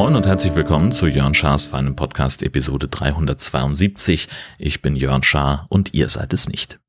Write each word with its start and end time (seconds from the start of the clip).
Moin 0.00 0.16
und 0.16 0.26
herzlich 0.26 0.54
willkommen 0.54 0.92
zu 0.92 1.06
Jörn 1.06 1.34
Schars 1.34 1.64
feinem 1.64 1.94
Podcast 1.94 2.42
Episode 2.42 2.88
372. 2.88 4.28
Ich 4.58 4.82
bin 4.82 4.96
Jörn 4.96 5.22
Schaar 5.22 5.66
und 5.68 5.94
ihr 5.94 6.08
seid 6.08 6.32
es 6.32 6.48
nicht. 6.48 6.80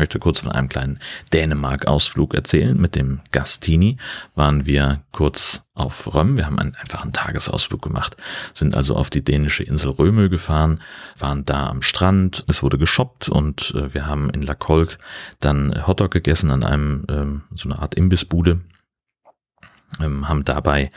Möchte 0.00 0.18
kurz 0.18 0.40
von 0.40 0.50
einem 0.50 0.70
kleinen 0.70 0.98
Dänemark-Ausflug 1.34 2.32
erzählen. 2.32 2.80
Mit 2.80 2.96
dem 2.96 3.20
Gastini 3.32 3.98
waren 4.34 4.64
wir 4.64 5.02
kurz 5.12 5.68
auf 5.74 6.14
Röm. 6.14 6.38
Wir 6.38 6.46
haben 6.46 6.58
einen, 6.58 6.74
einfach 6.74 7.02
einen 7.02 7.12
Tagesausflug 7.12 7.82
gemacht, 7.82 8.16
sind 8.54 8.74
also 8.74 8.96
auf 8.96 9.10
die 9.10 9.22
dänische 9.22 9.62
Insel 9.62 9.90
Römö 9.90 10.30
gefahren, 10.30 10.80
waren 11.18 11.44
da 11.44 11.66
am 11.66 11.82
Strand, 11.82 12.44
es 12.48 12.62
wurde 12.62 12.78
geshoppt 12.78 13.28
und 13.28 13.74
äh, 13.76 13.92
wir 13.92 14.06
haben 14.06 14.30
in 14.30 14.40
La 14.40 14.54
Colque 14.54 14.96
dann 15.38 15.86
Hotdog 15.86 16.12
gegessen 16.12 16.50
an 16.50 16.64
einem, 16.64 17.04
ähm, 17.10 17.42
so 17.54 17.68
eine 17.68 17.78
Art 17.78 17.94
Imbissbude 17.94 18.62
ähm, 20.00 20.30
haben 20.30 20.44
dabei 20.44 20.90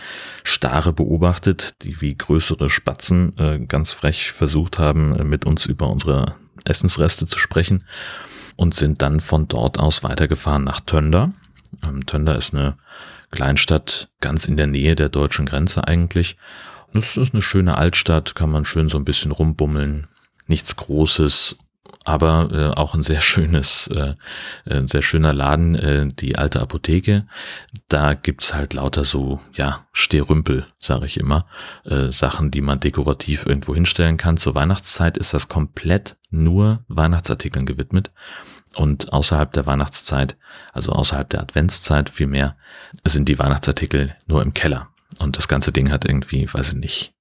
Stare 0.45 0.93
beobachtet, 0.93 1.83
die 1.83 1.99
wie 1.99 2.15
größere 2.15 2.69
Spatzen 2.69 3.37
äh, 3.37 3.59
ganz 3.59 3.91
frech 3.91 4.31
versucht 4.31 4.79
haben, 4.79 5.13
äh, 5.19 5.25
mit 5.25 5.45
uns 5.45 5.65
über 5.65 5.89
unsere 5.89 6.37
Essensreste 6.63 7.27
zu 7.27 7.37
sprechen 7.37 7.83
und 8.55 8.75
sind 8.75 9.01
dann 9.01 9.19
von 9.19 9.47
dort 9.47 9.79
aus 9.79 10.03
weitergefahren 10.03 10.63
nach 10.63 10.79
Tönder. 10.79 11.31
Ähm, 11.83 12.05
Tönder 12.05 12.35
ist 12.35 12.53
eine 12.53 12.75
Kleinstadt 13.31 14.09
ganz 14.21 14.47
in 14.47 14.57
der 14.57 14.67
Nähe 14.67 14.95
der 14.95 15.09
deutschen 15.09 15.45
Grenze 15.45 15.87
eigentlich. 15.87 16.37
Es 16.93 17.17
ist 17.17 17.33
eine 17.33 17.41
schöne 17.41 17.77
Altstadt, 17.77 18.35
kann 18.35 18.51
man 18.51 18.65
schön 18.65 18.89
so 18.89 18.97
ein 18.97 19.05
bisschen 19.05 19.31
rumbummeln. 19.31 20.07
Nichts 20.45 20.75
Großes, 20.75 21.57
aber 22.03 22.49
äh, 22.51 22.77
auch 22.77 22.93
ein 22.93 23.03
sehr 23.03 23.21
schönes, 23.21 23.87
äh, 23.87 24.15
ein 24.69 24.87
sehr 24.87 25.01
schöner 25.01 25.33
Laden, 25.33 25.75
äh, 25.75 26.07
die 26.07 26.37
alte 26.37 26.61
Apotheke. 26.61 27.25
Da 27.87 28.13
gibt's 28.13 28.53
halt 28.53 28.73
lauter 28.73 29.03
so, 29.03 29.39
ja, 29.53 29.85
Stehrümpel, 29.91 30.67
sage 30.79 31.05
ich 31.05 31.17
immer, 31.17 31.45
äh, 31.85 32.09
Sachen, 32.09 32.51
die 32.51 32.61
man 32.61 32.79
dekorativ 32.79 33.45
irgendwo 33.45 33.73
hinstellen 33.73 34.17
kann. 34.17 34.37
Zur 34.37 34.55
Weihnachtszeit 34.55 35.17
ist 35.17 35.33
das 35.33 35.47
komplett 35.47 36.17
nur 36.29 36.83
Weihnachtsartikeln 36.87 37.65
gewidmet. 37.65 38.11
Und 38.75 39.13
außerhalb 39.13 39.53
der 39.53 39.65
Weihnachtszeit, 39.65 40.37
also 40.71 40.91
außerhalb 40.93 41.29
der 41.29 41.41
Adventszeit 41.41 42.09
vielmehr, 42.09 42.57
sind 43.05 43.29
die 43.29 43.37
Weihnachtsartikel 43.37 44.15
nur 44.25 44.41
im 44.41 44.53
Keller. 44.53 44.89
Und 45.19 45.37
das 45.37 45.47
ganze 45.47 45.71
Ding 45.71 45.91
hat 45.91 46.05
irgendwie, 46.05 46.51
weiß 46.51 46.73
ich 46.73 46.79
nicht, 46.79 47.12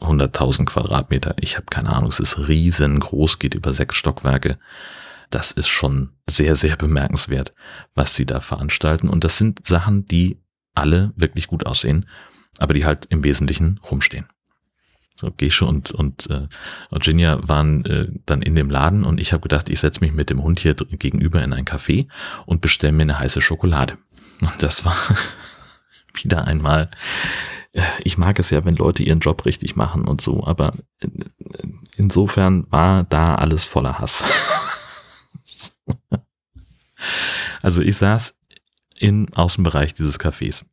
100.000 0.00 0.64
Quadratmeter. 0.64 1.34
Ich 1.40 1.56
habe 1.56 1.66
keine 1.70 1.92
Ahnung, 1.92 2.10
es 2.10 2.20
ist 2.20 2.48
riesengroß, 2.48 3.38
geht 3.38 3.54
über 3.54 3.72
sechs 3.72 3.96
Stockwerke. 3.96 4.58
Das 5.30 5.52
ist 5.52 5.68
schon 5.68 6.10
sehr, 6.28 6.56
sehr 6.56 6.76
bemerkenswert, 6.76 7.52
was 7.94 8.14
sie 8.14 8.26
da 8.26 8.40
veranstalten. 8.40 9.08
Und 9.08 9.24
das 9.24 9.38
sind 9.38 9.66
Sachen, 9.66 10.06
die 10.06 10.38
alle 10.74 11.12
wirklich 11.16 11.46
gut 11.46 11.66
aussehen, 11.66 12.06
aber 12.58 12.74
die 12.74 12.84
halt 12.84 13.06
im 13.10 13.24
Wesentlichen 13.24 13.80
rumstehen. 13.90 14.26
So, 15.16 15.30
Gesche 15.36 15.66
und, 15.66 15.90
und 15.92 16.28
äh, 16.30 16.48
Virginia 16.90 17.38
waren 17.46 17.84
äh, 17.84 18.08
dann 18.26 18.42
in 18.42 18.56
dem 18.56 18.70
Laden 18.70 19.04
und 19.04 19.20
ich 19.20 19.32
habe 19.32 19.42
gedacht, 19.42 19.68
ich 19.68 19.80
setze 19.80 20.00
mich 20.00 20.12
mit 20.12 20.30
dem 20.30 20.42
Hund 20.42 20.58
hier 20.58 20.74
gegenüber 20.74 21.42
in 21.42 21.52
ein 21.52 21.64
Café 21.64 22.08
und 22.46 22.60
bestelle 22.60 22.92
mir 22.92 23.02
eine 23.02 23.18
heiße 23.18 23.40
Schokolade. 23.40 23.98
Und 24.40 24.62
das 24.62 24.84
war 24.84 24.96
wieder 26.14 26.46
einmal 26.46 26.90
ich 28.04 28.18
mag 28.18 28.38
es 28.38 28.50
ja, 28.50 28.64
wenn 28.64 28.76
Leute 28.76 29.02
ihren 29.02 29.20
Job 29.20 29.46
richtig 29.46 29.76
machen 29.76 30.06
und 30.06 30.20
so, 30.20 30.44
aber 30.44 30.74
insofern 31.96 32.70
war 32.70 33.04
da 33.04 33.34
alles 33.36 33.64
voller 33.64 33.98
Hass. 33.98 34.24
also 37.62 37.80
ich 37.80 37.96
saß 37.96 38.34
im 38.98 39.26
Außenbereich 39.34 39.94
dieses 39.94 40.20
Cafés. 40.20 40.64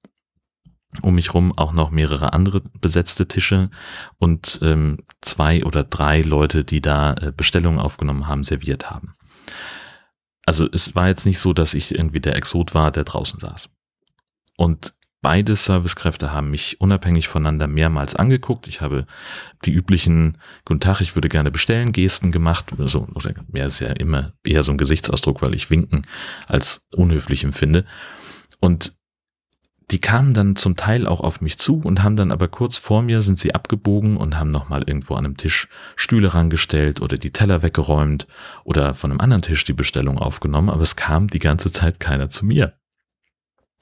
Um 1.02 1.16
mich 1.16 1.36
rum 1.36 1.56
auch 1.56 1.72
noch 1.72 1.92
mehrere 1.92 2.34
andere 2.34 2.62
besetzte 2.82 3.28
Tische 3.28 3.70
und 4.18 4.60
ähm, 4.64 4.98
zwei 5.22 5.64
oder 5.64 5.84
drei 5.84 6.22
Leute, 6.22 6.64
die 6.64 6.82
da 6.82 7.14
äh, 7.14 7.32
Bestellungen 7.36 7.80
aufgenommen 7.80 8.28
haben, 8.28 8.44
serviert 8.44 8.90
haben. 8.90 9.14
Also 10.48 10.68
es 10.72 10.96
war 10.96 11.08
jetzt 11.08 11.28
nicht 11.28 11.38
so, 11.38 11.54
dass 11.54 11.76
ich 11.76 11.94
irgendwie 11.94 12.20
der 12.22 12.36
Exot 12.36 12.74
war, 12.74 12.90
der 12.90 13.04
draußen 13.04 13.40
saß. 13.40 13.70
Und 14.58 14.96
Beide 15.22 15.58
Servicekräfte 15.58 16.32
haben 16.32 16.50
mich 16.50 16.80
unabhängig 16.80 17.28
voneinander 17.28 17.68
mehrmals 17.68 18.16
angeguckt. 18.16 18.70
Ich 18.70 18.80
habe 18.80 19.06
die 19.66 19.74
üblichen 19.74 20.38
Guten 20.64 20.80
Tag, 20.80 21.02
ich 21.02 21.16
würde 21.16 21.28
gerne 21.28 21.52
bestellen 21.52 21.92
Gesten 21.92 22.32
gemacht. 22.32 22.74
So, 22.78 23.06
oder 23.14 23.34
mehr 23.52 23.68
ist 23.68 23.82
ja 23.82 23.90
immer 23.90 24.34
eher 24.46 24.64
so 24.64 24.72
ein 24.72 24.78
Gesichtsausdruck, 24.78 25.42
weil 25.42 25.54
ich 25.54 25.70
winken 25.70 26.08
als 26.48 26.86
unhöflich 26.96 27.44
empfinde. 27.44 27.84
Und 28.62 28.98
die 29.92 30.00
kamen 30.00 30.34
dann 30.34 30.56
zum 30.56 30.76
Teil 30.76 31.08
auch 31.08 31.20
auf 31.20 31.42
mich 31.42 31.58
zu 31.58 31.82
und 31.82 32.04
haben 32.04 32.16
dann 32.16 32.32
aber 32.32 32.48
kurz 32.48 32.78
vor 32.78 33.02
mir 33.02 33.22
sind 33.22 33.38
sie 33.38 33.56
abgebogen 33.56 34.18
und 34.18 34.38
haben 34.38 34.52
nochmal 34.52 34.84
irgendwo 34.86 35.16
an 35.16 35.26
einem 35.26 35.38
Tisch 35.38 35.68
Stühle 35.96 36.34
rangestellt 36.34 37.02
oder 37.02 37.18
die 37.18 37.32
Teller 37.32 37.64
weggeräumt 37.64 38.28
oder 38.64 38.94
von 38.94 39.12
einem 39.12 39.20
anderen 39.20 39.42
Tisch 39.42 39.64
die 39.64 39.74
Bestellung 39.74 40.20
aufgenommen, 40.20 40.70
aber 40.70 40.84
es 40.84 40.96
kam 40.96 41.28
die 41.28 41.40
ganze 41.40 41.72
Zeit 41.72 42.00
keiner 42.00 42.30
zu 42.30 42.46
mir. 42.46 42.79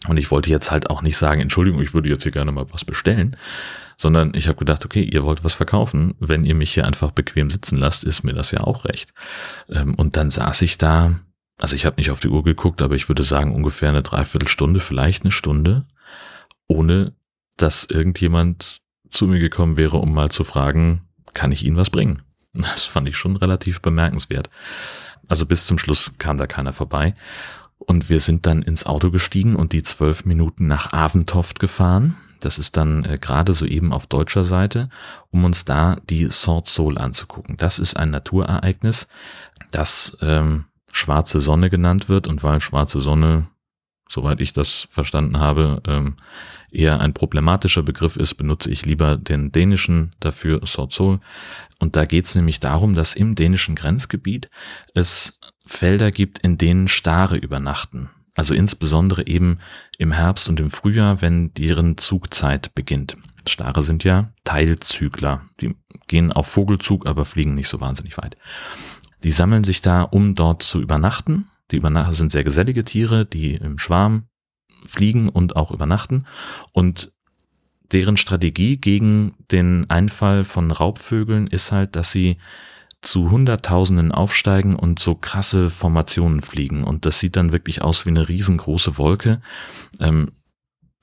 Und 0.06 0.18
ich 0.18 0.30
wollte 0.30 0.50
jetzt 0.50 0.72
halt 0.72 0.90
auch 0.90 1.02
nicht 1.02 1.18
sagen, 1.18 1.42
Entschuldigung, 1.42 1.82
ich 1.82 1.94
würde 1.94 2.10
jetzt 2.10 2.24
hier 2.24 2.32
gerne 2.32 2.52
mal 2.52 2.68
was 2.72 2.86
bestellen, 2.86 3.36
sondern 3.98 4.34
ich 4.36 4.48
habe 4.48 4.60
gedacht, 4.60 4.86
okay, 4.86 5.02
ihr 5.02 5.24
wollt 5.24 5.44
was 5.44 5.56
verkaufen, 5.56 6.14
wenn 6.20 6.44
ihr 6.44 6.54
mich 6.54 6.74
hier 6.74 6.86
einfach 6.86 7.12
bequem 7.12 7.50
sitzen 7.50 7.78
lasst, 7.78 8.04
ist 8.04 8.24
mir 8.24 8.34
das 8.34 8.52
ja 8.52 8.62
auch 8.62 8.86
recht. 8.86 9.14
Ähm, 9.70 9.96
und 9.96 10.16
dann 10.16 10.30
saß 10.30 10.62
ich 10.62 10.78
da, 10.78 11.16
also 11.60 11.76
ich 11.76 11.86
habe 11.86 11.96
nicht 11.98 12.12
auf 12.12 12.20
die 12.20 12.30
Uhr 12.30 12.44
geguckt, 12.44 12.82
aber 12.82 12.96
ich 12.96 13.10
würde 13.10 13.24
sagen 13.24 13.56
ungefähr 13.56 13.90
eine 13.90 14.04
Dreiviertelstunde, 14.04 14.80
vielleicht 14.80 15.24
eine 15.24 15.32
Stunde, 15.32 15.86
ohne 16.68 17.14
dass 17.58 17.86
irgendjemand 17.86 18.82
zu 19.10 19.26
mir 19.26 19.40
gekommen 19.40 19.78
wäre, 19.78 19.98
um 19.98 20.14
mal 20.14 20.30
zu 20.30 20.44
fragen, 20.44 21.02
kann 21.34 21.52
ich 21.52 21.66
Ihnen 21.66 21.78
was 21.78 21.90
bringen? 21.90 22.22
Das 22.54 22.86
fand 22.86 23.08
ich 23.08 23.18
schon 23.18 23.36
relativ 23.36 23.82
bemerkenswert. 23.82 24.50
Also 25.28 25.46
bis 25.46 25.66
zum 25.66 25.78
Schluss 25.78 26.18
kam 26.18 26.38
da 26.38 26.48
keiner 26.48 26.74
vorbei. 26.74 27.14
Und 27.78 28.10
wir 28.10 28.20
sind 28.20 28.46
dann 28.46 28.64
ins 28.64 28.86
Auto 28.86 29.12
gestiegen 29.12 29.56
und 29.56 29.72
die 29.72 29.84
zwölf 29.84 30.26
Minuten 30.26 30.68
nach 30.68 30.94
Aventoft 30.94 31.60
gefahren. 31.60 32.18
Das 32.40 32.60
ist 32.60 32.78
dann 32.78 33.04
äh, 33.06 33.18
gerade 33.20 33.54
soeben 33.54 33.94
auf 33.94 34.08
deutscher 34.08 34.44
Seite, 34.44 34.90
um 35.32 35.44
uns 35.44 35.66
da 35.66 35.98
die 36.10 36.30
Sword 36.30 36.68
Soul 36.68 36.98
anzugucken. 36.98 37.58
Das 37.58 37.80
ist 37.80 37.98
ein 37.98 38.12
Naturereignis, 38.12 39.08
das 39.72 40.18
ähm, 40.22 40.66
schwarze 40.92 41.42
Sonne 41.42 41.70
genannt 41.70 42.10
wird 42.10 42.28
und 42.28 42.44
weil 42.44 42.62
schwarze 42.62 43.02
Sonne, 43.02 43.48
soweit 44.08 44.40
ich 44.42 44.54
das 44.54 44.88
verstanden 44.92 45.40
habe, 45.40 45.82
ähm, 45.88 46.16
eher 46.72 47.00
ein 47.00 47.14
problematischer 47.14 47.84
Begriff 47.84 48.18
ist, 48.18 48.36
benutze 48.36 48.70
ich 48.70 48.86
lieber 48.86 49.18
den 49.18 49.52
dänischen 49.52 50.16
dafür 50.20 50.66
Sword 50.66 50.92
Soul. 50.92 51.20
Und 51.80 51.96
da 51.96 52.06
geht 52.06 52.26
es 52.26 52.36
nämlich 52.36 52.60
darum, 52.60 52.94
dass 52.94 53.16
im 53.16 53.36
dänischen 53.36 53.76
Grenzgebiet 53.76 54.50
es 54.94 55.40
Felder 55.68 56.12
gibt, 56.12 56.40
in 56.40 56.58
denen 56.58 56.88
Stare 56.88 57.38
übernachten. 57.38 58.10
Also 58.36 58.54
insbesondere 58.54 59.26
eben 59.28 59.60
im 59.98 60.12
Herbst 60.12 60.48
und 60.48 60.60
im 60.60 60.70
Frühjahr, 60.70 61.22
wenn 61.22 61.54
deren 61.54 61.98
Zugzeit 61.98 62.74
beginnt. 62.76 63.18
Stare 63.48 63.84
sind 63.84 64.04
ja 64.04 64.32
Teilzügler. 64.44 65.42
Die 65.60 65.76
gehen 66.08 66.32
auf 66.32 66.48
Vogelzug, 66.48 67.08
aber 67.08 67.26
fliegen 67.26 67.56
nicht 67.56 67.68
so 67.68 67.82
wahnsinnig 67.82 68.18
weit. 68.18 68.38
Die 69.24 69.32
sammeln 69.32 69.64
sich 69.64 69.82
da, 69.82 70.04
um 70.04 70.36
dort 70.36 70.64
zu 70.64 70.82
übernachten. 70.82 71.50
Die 71.72 71.78
Übernachter 71.78 72.14
sind 72.14 72.32
sehr 72.32 72.44
gesellige 72.44 72.86
Tiere, 72.86 73.26
die 73.26 73.56
im 73.56 73.80
Schwarm 73.80 74.28
fliegen 74.86 75.30
und 75.30 75.56
auch 75.56 75.72
übernachten. 75.72 76.26
Und 76.72 77.12
deren 77.92 78.18
Strategie 78.18 78.78
gegen 78.78 79.36
den 79.52 79.90
Einfall 79.90 80.44
von 80.44 80.72
Raubvögeln 80.72 81.48
ist 81.48 81.72
halt, 81.72 81.96
dass 81.96 82.12
sie 82.12 82.38
zu 83.02 83.30
Hunderttausenden 83.30 84.12
aufsteigen 84.12 84.76
und 84.76 85.00
so 85.00 85.16
krasse 85.16 85.70
Formationen 85.70 86.42
fliegen. 86.42 86.84
Und 86.84 87.06
das 87.06 87.20
sieht 87.20 87.36
dann 87.36 87.52
wirklich 87.52 87.82
aus 87.82 88.06
wie 88.06 88.10
eine 88.10 88.28
riesengroße 88.28 88.98
Wolke. 88.98 89.42
Ähm, 90.00 90.32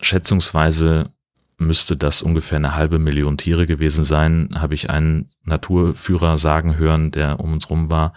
schätzungsweise 0.01 1.13
müsste 1.57 1.97
das 1.97 2.23
ungefähr 2.23 2.57
eine 2.57 2.75
halbe 2.75 2.99
Million 2.99 3.39
Tiere 3.39 3.67
gewesen 3.67 4.05
sein, 4.05 4.51
habe 4.55 4.75
ich 4.75 4.91
einen 4.91 5.31
Naturführer 5.45 6.37
sagen 6.37 6.77
hören, 6.77 7.11
der 7.11 7.41
um 7.41 7.53
uns 7.53 7.71
rum 7.71 7.91
war. 7.91 8.13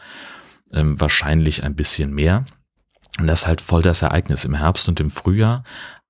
Ähm, 0.74 1.00
wahrscheinlich 1.00 1.64
ein 1.64 1.76
bisschen 1.76 2.14
mehr. 2.14 2.46
Und 3.20 3.28
das 3.28 3.42
ist 3.42 3.48
halt 3.48 3.62
voll 3.62 3.82
das 3.82 4.02
Ereignis 4.02 4.44
im 4.44 4.56
Herbst 4.56 4.90
und 4.90 5.00
im 5.00 5.10
Frühjahr, 5.10 5.64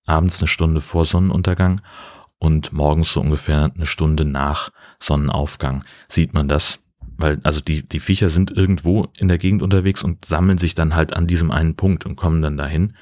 abends 0.06 0.42
eine 0.42 0.48
Stunde 0.48 0.82
vor 0.82 1.06
Sonnenuntergang 1.06 1.82
und 2.40 2.72
morgens 2.72 3.14
so 3.14 3.22
ungefähr 3.22 3.72
eine 3.74 3.86
Stunde 3.86 4.26
nach 4.26 4.70
Sonnenaufgang 5.00 5.84
sieht 6.08 6.34
man 6.34 6.48
das 6.48 6.87
weil 7.18 7.40
also 7.44 7.62
die, 7.62 7.88
die 7.88 8.00
Viecher 8.00 8.30
sind 8.30 8.52
irgendwo 8.52 9.08
in 9.18 9.28
der 9.28 9.38
Gegend 9.38 9.62
unterwegs 9.62 10.04
und 10.04 10.26
sammeln 10.26 10.58
sich 10.58 10.76
dann 10.76 10.96
halt 10.96 11.14
an 11.14 11.28
diesem 11.28 11.52
einen 11.52 11.76
Punkt 11.76 12.06
und 12.06 12.16
kommen 12.16 12.42
dann 12.42 12.58
dahin. 12.58 12.94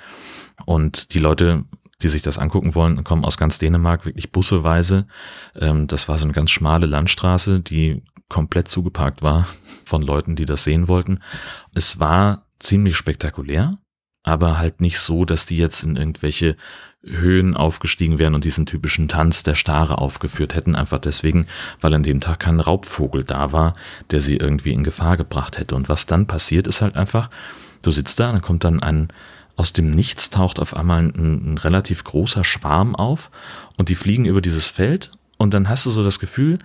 Und 0.65 1.13
die 1.13 1.19
Leute, 1.19 1.65
die 2.01 2.07
sich 2.07 2.21
das 2.21 2.37
angucken 2.37 2.75
wollen, 2.75 3.03
kommen 3.03 3.25
aus 3.25 3.37
ganz 3.37 3.59
Dänemark, 3.59 4.05
wirklich 4.05 4.31
busseweise. 4.31 5.07
Ähm, 5.55 5.87
das 5.87 6.07
war 6.07 6.17
so 6.17 6.25
eine 6.25 6.33
ganz 6.33 6.51
schmale 6.51 6.85
Landstraße, 6.85 7.61
die 7.61 8.03
komplett 8.29 8.67
zugeparkt 8.67 9.21
war 9.21 9.47
von 9.85 10.01
Leuten, 10.01 10.35
die 10.35 10.45
das 10.45 10.63
sehen 10.63 10.87
wollten. 10.87 11.19
Es 11.73 11.99
war 11.99 12.45
ziemlich 12.59 12.95
spektakulär, 12.97 13.77
aber 14.25 14.57
halt 14.57 14.81
nicht 14.81 14.99
so, 14.99 15.23
dass 15.23 15.45
die 15.45 15.57
jetzt 15.57 15.83
in 15.83 15.95
irgendwelche 15.95 16.57
Höhen 17.03 17.55
aufgestiegen 17.55 18.17
wären 18.17 18.33
und 18.33 18.43
diesen 18.43 18.65
typischen 18.65 19.07
Tanz 19.07 19.43
der 19.43 19.53
Stare 19.53 19.99
aufgeführt 19.99 20.55
hätten, 20.55 20.75
einfach 20.75 20.97
deswegen, 20.97 21.45
weil 21.79 21.93
an 21.93 22.01
dem 22.01 22.19
Tag 22.19 22.39
kein 22.39 22.59
Raubvogel 22.59 23.23
da 23.23 23.51
war, 23.51 23.75
der 24.09 24.21
sie 24.21 24.37
irgendwie 24.37 24.73
in 24.73 24.83
Gefahr 24.83 25.15
gebracht 25.15 25.59
hätte. 25.59 25.75
Und 25.75 25.89
was 25.89 26.07
dann 26.07 26.25
passiert, 26.25 26.65
ist 26.65 26.81
halt 26.81 26.95
einfach, 26.95 27.29
du 27.83 27.91
sitzt 27.91 28.19
da, 28.19 28.31
dann 28.31 28.41
kommt 28.41 28.63
dann 28.63 28.81
ein, 28.81 29.09
aus 29.55 29.73
dem 29.73 29.91
Nichts 29.91 30.31
taucht 30.31 30.59
auf 30.59 30.75
einmal 30.75 31.03
ein, 31.03 31.53
ein 31.53 31.57
relativ 31.59 32.03
großer 32.03 32.43
Schwarm 32.43 32.95
auf 32.95 33.29
und 33.77 33.89
die 33.89 33.95
fliegen 33.95 34.25
über 34.25 34.41
dieses 34.41 34.65
Feld 34.65 35.11
und 35.37 35.53
dann 35.53 35.69
hast 35.69 35.85
du 35.85 35.91
so 35.91 36.03
das 36.03 36.19
Gefühl, 36.19 36.57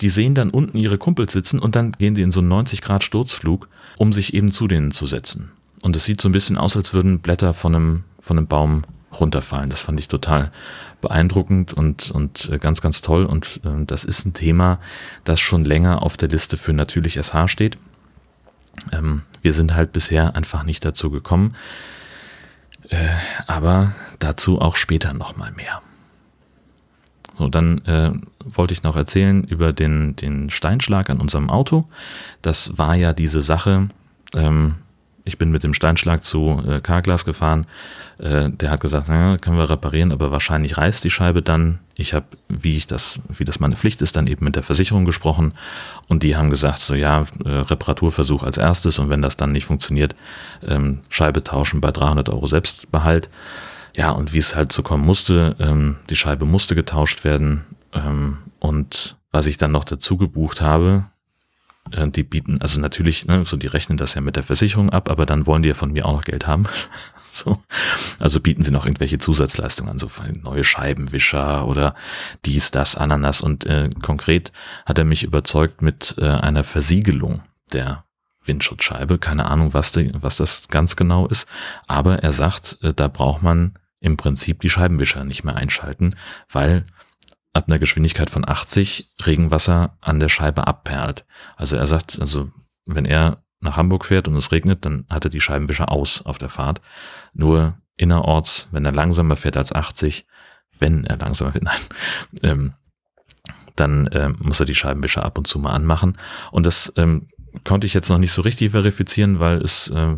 die 0.00 0.08
sehen 0.08 0.34
dann 0.34 0.50
unten 0.50 0.76
ihre 0.76 0.98
Kumpels 0.98 1.32
sitzen 1.32 1.60
und 1.60 1.76
dann 1.76 1.92
gehen 1.92 2.16
sie 2.16 2.22
in 2.22 2.32
so 2.32 2.40
einen 2.40 2.48
90 2.48 2.82
Grad 2.82 3.04
Sturzflug, 3.04 3.68
um 3.96 4.12
sich 4.12 4.34
eben 4.34 4.50
zu 4.50 4.66
denen 4.66 4.90
zu 4.90 5.06
setzen. 5.06 5.52
Und 5.82 5.96
es 5.96 6.04
sieht 6.04 6.20
so 6.20 6.28
ein 6.28 6.32
bisschen 6.32 6.58
aus, 6.58 6.76
als 6.76 6.92
würden 6.92 7.20
Blätter 7.20 7.54
von 7.54 7.74
einem, 7.74 8.04
von 8.20 8.38
einem 8.38 8.46
Baum 8.46 8.84
runterfallen. 9.18 9.70
Das 9.70 9.80
fand 9.80 9.98
ich 9.98 10.08
total 10.08 10.50
beeindruckend 11.00 11.72
und, 11.72 12.10
und 12.10 12.48
äh, 12.52 12.58
ganz, 12.58 12.80
ganz 12.80 13.00
toll. 13.00 13.24
Und 13.24 13.60
äh, 13.64 13.84
das 13.86 14.04
ist 14.04 14.26
ein 14.26 14.34
Thema, 14.34 14.78
das 15.24 15.40
schon 15.40 15.64
länger 15.64 16.02
auf 16.02 16.16
der 16.16 16.28
Liste 16.28 16.56
für 16.56 16.72
natürlich 16.72 17.14
SH 17.14 17.48
steht. 17.48 17.78
Ähm, 18.92 19.22
wir 19.42 19.52
sind 19.52 19.74
halt 19.74 19.92
bisher 19.92 20.36
einfach 20.36 20.64
nicht 20.64 20.84
dazu 20.84 21.10
gekommen. 21.10 21.54
Äh, 22.88 23.08
aber 23.46 23.92
dazu 24.18 24.60
auch 24.60 24.76
später 24.76 25.12
nochmal 25.12 25.52
mehr. 25.52 25.80
So, 27.36 27.48
dann 27.48 27.78
äh, 27.86 28.12
wollte 28.44 28.74
ich 28.74 28.82
noch 28.82 28.96
erzählen 28.96 29.44
über 29.44 29.72
den, 29.72 30.16
den 30.16 30.50
Steinschlag 30.50 31.08
an 31.08 31.20
unserem 31.20 31.48
Auto. 31.48 31.88
Das 32.42 32.76
war 32.76 32.94
ja 32.96 33.12
diese 33.12 33.40
Sache, 33.40 33.88
ähm, 34.34 34.74
ich 35.30 35.38
bin 35.38 35.52
mit 35.52 35.62
dem 35.62 35.74
Steinschlag 35.74 36.24
zu 36.24 36.60
äh, 36.66 36.80
Carglass 36.80 37.24
gefahren. 37.24 37.66
Äh, 38.18 38.50
der 38.50 38.70
hat 38.70 38.80
gesagt, 38.80 39.06
na, 39.08 39.38
können 39.38 39.58
wir 39.58 39.70
reparieren, 39.70 40.10
aber 40.10 40.32
wahrscheinlich 40.32 40.76
reißt 40.76 41.04
die 41.04 41.10
Scheibe 41.10 41.40
dann. 41.40 41.78
Ich 41.96 42.14
habe, 42.14 42.26
wie 42.48 42.76
ich 42.76 42.88
das, 42.88 43.20
wie 43.28 43.44
das 43.44 43.60
meine 43.60 43.76
Pflicht 43.76 44.02
ist, 44.02 44.16
dann 44.16 44.26
eben 44.26 44.44
mit 44.44 44.56
der 44.56 44.64
Versicherung 44.64 45.04
gesprochen 45.04 45.54
und 46.08 46.24
die 46.24 46.36
haben 46.36 46.50
gesagt, 46.50 46.80
so 46.80 46.94
ja, 46.94 47.20
äh, 47.44 47.48
Reparaturversuch 47.48 48.42
als 48.42 48.58
erstes 48.58 48.98
und 48.98 49.08
wenn 49.08 49.22
das 49.22 49.36
dann 49.36 49.52
nicht 49.52 49.66
funktioniert, 49.66 50.16
ähm, 50.66 51.02
Scheibe 51.08 51.44
tauschen 51.44 51.80
bei 51.80 51.92
300 51.92 52.28
Euro 52.28 52.48
Selbstbehalt. 52.48 53.30
Ja, 53.96 54.10
und 54.10 54.32
wie 54.32 54.38
es 54.38 54.56
halt 54.56 54.72
so 54.72 54.82
kommen 54.82 55.06
musste, 55.06 55.54
ähm, 55.60 55.96
die 56.10 56.16
Scheibe 56.16 56.44
musste 56.44 56.74
getauscht 56.74 57.22
werden 57.22 57.64
ähm, 57.92 58.38
und 58.58 59.16
was 59.30 59.46
ich 59.46 59.58
dann 59.58 59.70
noch 59.70 59.84
dazu 59.84 60.16
gebucht 60.16 60.60
habe, 60.60 61.04
die 61.88 62.22
bieten, 62.22 62.60
also 62.60 62.80
natürlich, 62.80 63.26
ne, 63.26 63.44
so 63.44 63.56
die 63.56 63.66
rechnen 63.66 63.98
das 63.98 64.14
ja 64.14 64.20
mit 64.20 64.36
der 64.36 64.42
Versicherung 64.42 64.90
ab, 64.90 65.10
aber 65.10 65.26
dann 65.26 65.46
wollen 65.46 65.62
die 65.62 65.68
ja 65.70 65.74
von 65.74 65.92
mir 65.92 66.06
auch 66.06 66.12
noch 66.12 66.24
Geld 66.24 66.46
haben. 66.46 66.66
so. 67.32 67.62
Also 68.18 68.40
bieten 68.40 68.62
sie 68.62 68.70
noch 68.70 68.86
irgendwelche 68.86 69.18
Zusatzleistungen 69.18 69.90
an, 69.90 69.98
so 69.98 70.08
neue 70.42 70.62
Scheibenwischer 70.62 71.66
oder 71.66 71.94
dies, 72.44 72.70
das, 72.70 72.94
Ananas. 72.94 73.40
Und 73.40 73.66
äh, 73.66 73.90
konkret 74.02 74.52
hat 74.86 74.98
er 74.98 75.04
mich 75.04 75.24
überzeugt 75.24 75.82
mit 75.82 76.16
äh, 76.18 76.26
einer 76.26 76.64
Versiegelung 76.64 77.42
der 77.72 78.04
Windschutzscheibe. 78.44 79.18
Keine 79.18 79.46
Ahnung, 79.46 79.74
was, 79.74 79.92
die, 79.92 80.12
was 80.14 80.36
das 80.36 80.68
ganz 80.68 80.96
genau 80.96 81.26
ist. 81.26 81.46
Aber 81.88 82.22
er 82.22 82.32
sagt, 82.32 82.78
äh, 82.82 82.92
da 82.94 83.08
braucht 83.08 83.42
man 83.42 83.74
im 84.00 84.16
Prinzip 84.16 84.60
die 84.60 84.70
Scheibenwischer 84.70 85.24
nicht 85.24 85.44
mehr 85.44 85.56
einschalten, 85.56 86.14
weil 86.50 86.84
ab 87.52 87.64
einer 87.66 87.78
Geschwindigkeit 87.78 88.30
von 88.30 88.46
80 88.46 89.12
Regenwasser 89.26 89.96
an 90.00 90.20
der 90.20 90.28
Scheibe 90.28 90.66
abperlt. 90.66 91.24
Also 91.56 91.76
er 91.76 91.86
sagt, 91.86 92.20
also 92.20 92.50
wenn 92.86 93.04
er 93.04 93.42
nach 93.60 93.76
Hamburg 93.76 94.04
fährt 94.04 94.28
und 94.28 94.36
es 94.36 94.52
regnet, 94.52 94.84
dann 94.84 95.04
hat 95.10 95.24
er 95.24 95.30
die 95.30 95.40
Scheibenwischer 95.40 95.90
aus 95.90 96.22
auf 96.22 96.38
der 96.38 96.48
Fahrt. 96.48 96.80
Nur 97.34 97.76
innerorts, 97.96 98.68
wenn 98.72 98.84
er 98.84 98.92
langsamer 98.92 99.36
fährt 99.36 99.56
als 99.56 99.72
80, 99.72 100.26
wenn 100.78 101.04
er 101.04 101.18
langsamer 101.18 101.52
fährt, 101.52 101.64
nein, 101.64 101.80
ähm, 102.42 102.72
dann 103.76 104.08
ähm, 104.12 104.36
muss 104.40 104.60
er 104.60 104.66
die 104.66 104.74
Scheibenwischer 104.74 105.24
ab 105.24 105.38
und 105.38 105.46
zu 105.46 105.58
mal 105.58 105.72
anmachen. 105.72 106.18
Und 106.50 106.66
das 106.66 106.92
ähm, 106.96 107.28
konnte 107.64 107.86
ich 107.86 107.94
jetzt 107.94 108.08
noch 108.08 108.18
nicht 108.18 108.32
so 108.32 108.42
richtig 108.42 108.70
verifizieren, 108.70 109.40
weil 109.40 109.58
es 109.58 109.88
äh, 109.88 110.16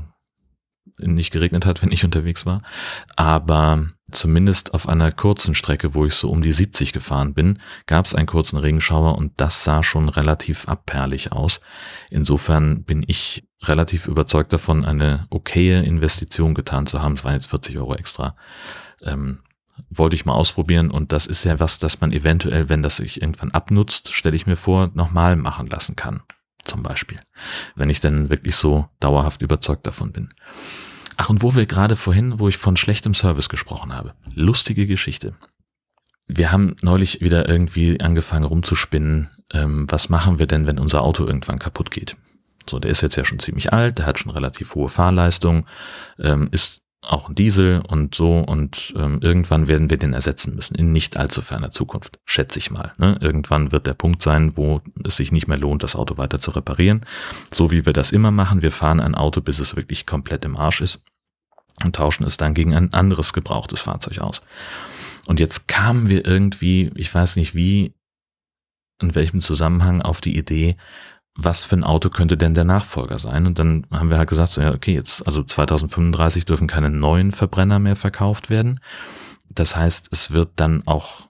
nicht 1.02 1.32
geregnet 1.32 1.66
hat, 1.66 1.82
wenn 1.82 1.92
ich 1.92 2.04
unterwegs 2.04 2.46
war. 2.46 2.62
Aber 3.16 3.86
zumindest 4.10 4.74
auf 4.74 4.88
einer 4.88 5.10
kurzen 5.10 5.54
Strecke, 5.54 5.94
wo 5.94 6.04
ich 6.06 6.14
so 6.14 6.30
um 6.30 6.42
die 6.42 6.52
70 6.52 6.92
gefahren 6.92 7.34
bin, 7.34 7.58
gab 7.86 8.06
es 8.06 8.14
einen 8.14 8.26
kurzen 8.26 8.58
Regenschauer 8.58 9.16
und 9.16 9.32
das 9.40 9.64
sah 9.64 9.82
schon 9.82 10.08
relativ 10.08 10.68
abperlig 10.68 11.32
aus. 11.32 11.60
Insofern 12.10 12.84
bin 12.84 13.02
ich 13.06 13.48
relativ 13.62 14.08
überzeugt 14.08 14.52
davon, 14.52 14.84
eine 14.84 15.26
okaye 15.30 15.82
Investition 15.82 16.54
getan 16.54 16.86
zu 16.86 17.00
haben. 17.00 17.14
Es 17.14 17.24
waren 17.24 17.34
jetzt 17.34 17.46
40 17.46 17.78
Euro 17.78 17.94
extra. 17.94 18.36
Ähm, 19.02 19.40
wollte 19.88 20.14
ich 20.14 20.26
mal 20.26 20.34
ausprobieren 20.34 20.90
und 20.90 21.12
das 21.12 21.26
ist 21.26 21.44
ja 21.44 21.58
was, 21.58 21.78
das 21.78 22.00
man 22.00 22.12
eventuell, 22.12 22.68
wenn 22.68 22.82
das 22.82 22.96
sich 22.96 23.22
irgendwann 23.22 23.50
abnutzt, 23.52 24.12
stelle 24.12 24.36
ich 24.36 24.46
mir 24.46 24.56
vor, 24.56 24.90
nochmal 24.94 25.36
machen 25.36 25.66
lassen 25.66 25.96
kann. 25.96 26.22
Zum 26.64 26.82
Beispiel. 26.82 27.18
Wenn 27.74 27.90
ich 27.90 28.00
denn 28.00 28.30
wirklich 28.30 28.54
so 28.54 28.88
dauerhaft 29.00 29.42
überzeugt 29.42 29.86
davon 29.86 30.12
bin. 30.12 30.28
Ach, 31.16 31.30
und 31.30 31.42
wo 31.42 31.54
wir 31.54 31.66
gerade 31.66 31.96
vorhin, 31.96 32.38
wo 32.38 32.48
ich 32.48 32.56
von 32.56 32.76
schlechtem 32.76 33.14
Service 33.14 33.48
gesprochen 33.48 33.92
habe. 33.92 34.14
Lustige 34.34 34.86
Geschichte. 34.86 35.34
Wir 36.26 36.52
haben 36.52 36.76
neulich 36.82 37.20
wieder 37.20 37.48
irgendwie 37.48 38.00
angefangen 38.00 38.44
rumzuspinnen, 38.44 39.30
ähm, 39.52 39.86
was 39.88 40.08
machen 40.08 40.38
wir 40.38 40.46
denn, 40.46 40.66
wenn 40.66 40.78
unser 40.78 41.02
Auto 41.02 41.26
irgendwann 41.26 41.58
kaputt 41.58 41.90
geht. 41.90 42.16
So, 42.68 42.78
der 42.78 42.90
ist 42.90 43.00
jetzt 43.02 43.16
ja 43.16 43.24
schon 43.24 43.38
ziemlich 43.38 43.72
alt, 43.72 43.98
der 43.98 44.06
hat 44.06 44.18
schon 44.18 44.32
relativ 44.32 44.74
hohe 44.74 44.88
Fahrleistung, 44.88 45.66
ähm, 46.18 46.48
ist 46.52 46.81
auch 47.02 47.28
ein 47.28 47.34
Diesel 47.34 47.82
und 47.86 48.14
so 48.14 48.38
und 48.38 48.94
ähm, 48.96 49.18
irgendwann 49.20 49.66
werden 49.66 49.90
wir 49.90 49.96
den 49.96 50.12
ersetzen 50.12 50.54
müssen 50.54 50.76
in 50.76 50.92
nicht 50.92 51.16
allzu 51.16 51.42
ferner 51.42 51.72
Zukunft, 51.72 52.20
schätze 52.24 52.60
ich 52.60 52.70
mal. 52.70 52.92
Ne? 52.96 53.18
Irgendwann 53.20 53.72
wird 53.72 53.86
der 53.86 53.94
Punkt 53.94 54.22
sein, 54.22 54.56
wo 54.56 54.80
es 55.04 55.16
sich 55.16 55.32
nicht 55.32 55.48
mehr 55.48 55.58
lohnt, 55.58 55.82
das 55.82 55.96
Auto 55.96 56.16
weiter 56.16 56.38
zu 56.38 56.52
reparieren. 56.52 57.04
So 57.52 57.72
wie 57.72 57.86
wir 57.86 57.92
das 57.92 58.12
immer 58.12 58.30
machen, 58.30 58.62
wir 58.62 58.70
fahren 58.70 59.00
ein 59.00 59.16
Auto, 59.16 59.40
bis 59.40 59.58
es 59.58 59.74
wirklich 59.74 60.06
komplett 60.06 60.44
im 60.44 60.56
Arsch 60.56 60.80
ist 60.80 61.04
und 61.82 61.96
tauschen 61.96 62.24
es 62.24 62.36
dann 62.36 62.54
gegen 62.54 62.74
ein 62.74 62.92
anderes 62.92 63.32
gebrauchtes 63.32 63.80
Fahrzeug 63.80 64.20
aus. 64.20 64.42
Und 65.26 65.40
jetzt 65.40 65.66
kamen 65.66 66.08
wir 66.08 66.24
irgendwie, 66.24 66.92
ich 66.94 67.12
weiß 67.12 67.36
nicht 67.36 67.54
wie, 67.54 67.94
in 69.00 69.14
welchem 69.16 69.40
Zusammenhang 69.40 70.02
auf 70.02 70.20
die 70.20 70.36
Idee, 70.36 70.76
was 71.34 71.64
für 71.64 71.76
ein 71.76 71.84
Auto 71.84 72.10
könnte 72.10 72.36
denn 72.36 72.54
der 72.54 72.64
Nachfolger 72.64 73.18
sein? 73.18 73.46
Und 73.46 73.58
dann 73.58 73.86
haben 73.90 74.10
wir 74.10 74.18
halt 74.18 74.28
gesagt, 74.28 74.52
so, 74.52 74.60
ja, 74.60 74.72
okay, 74.72 74.94
jetzt, 74.94 75.26
also 75.26 75.42
2035 75.42 76.44
dürfen 76.44 76.66
keine 76.66 76.90
neuen 76.90 77.32
Verbrenner 77.32 77.78
mehr 77.78 77.96
verkauft 77.96 78.50
werden. 78.50 78.80
Das 79.48 79.76
heißt, 79.76 80.08
es 80.10 80.32
wird 80.32 80.50
dann 80.56 80.86
auch 80.86 81.28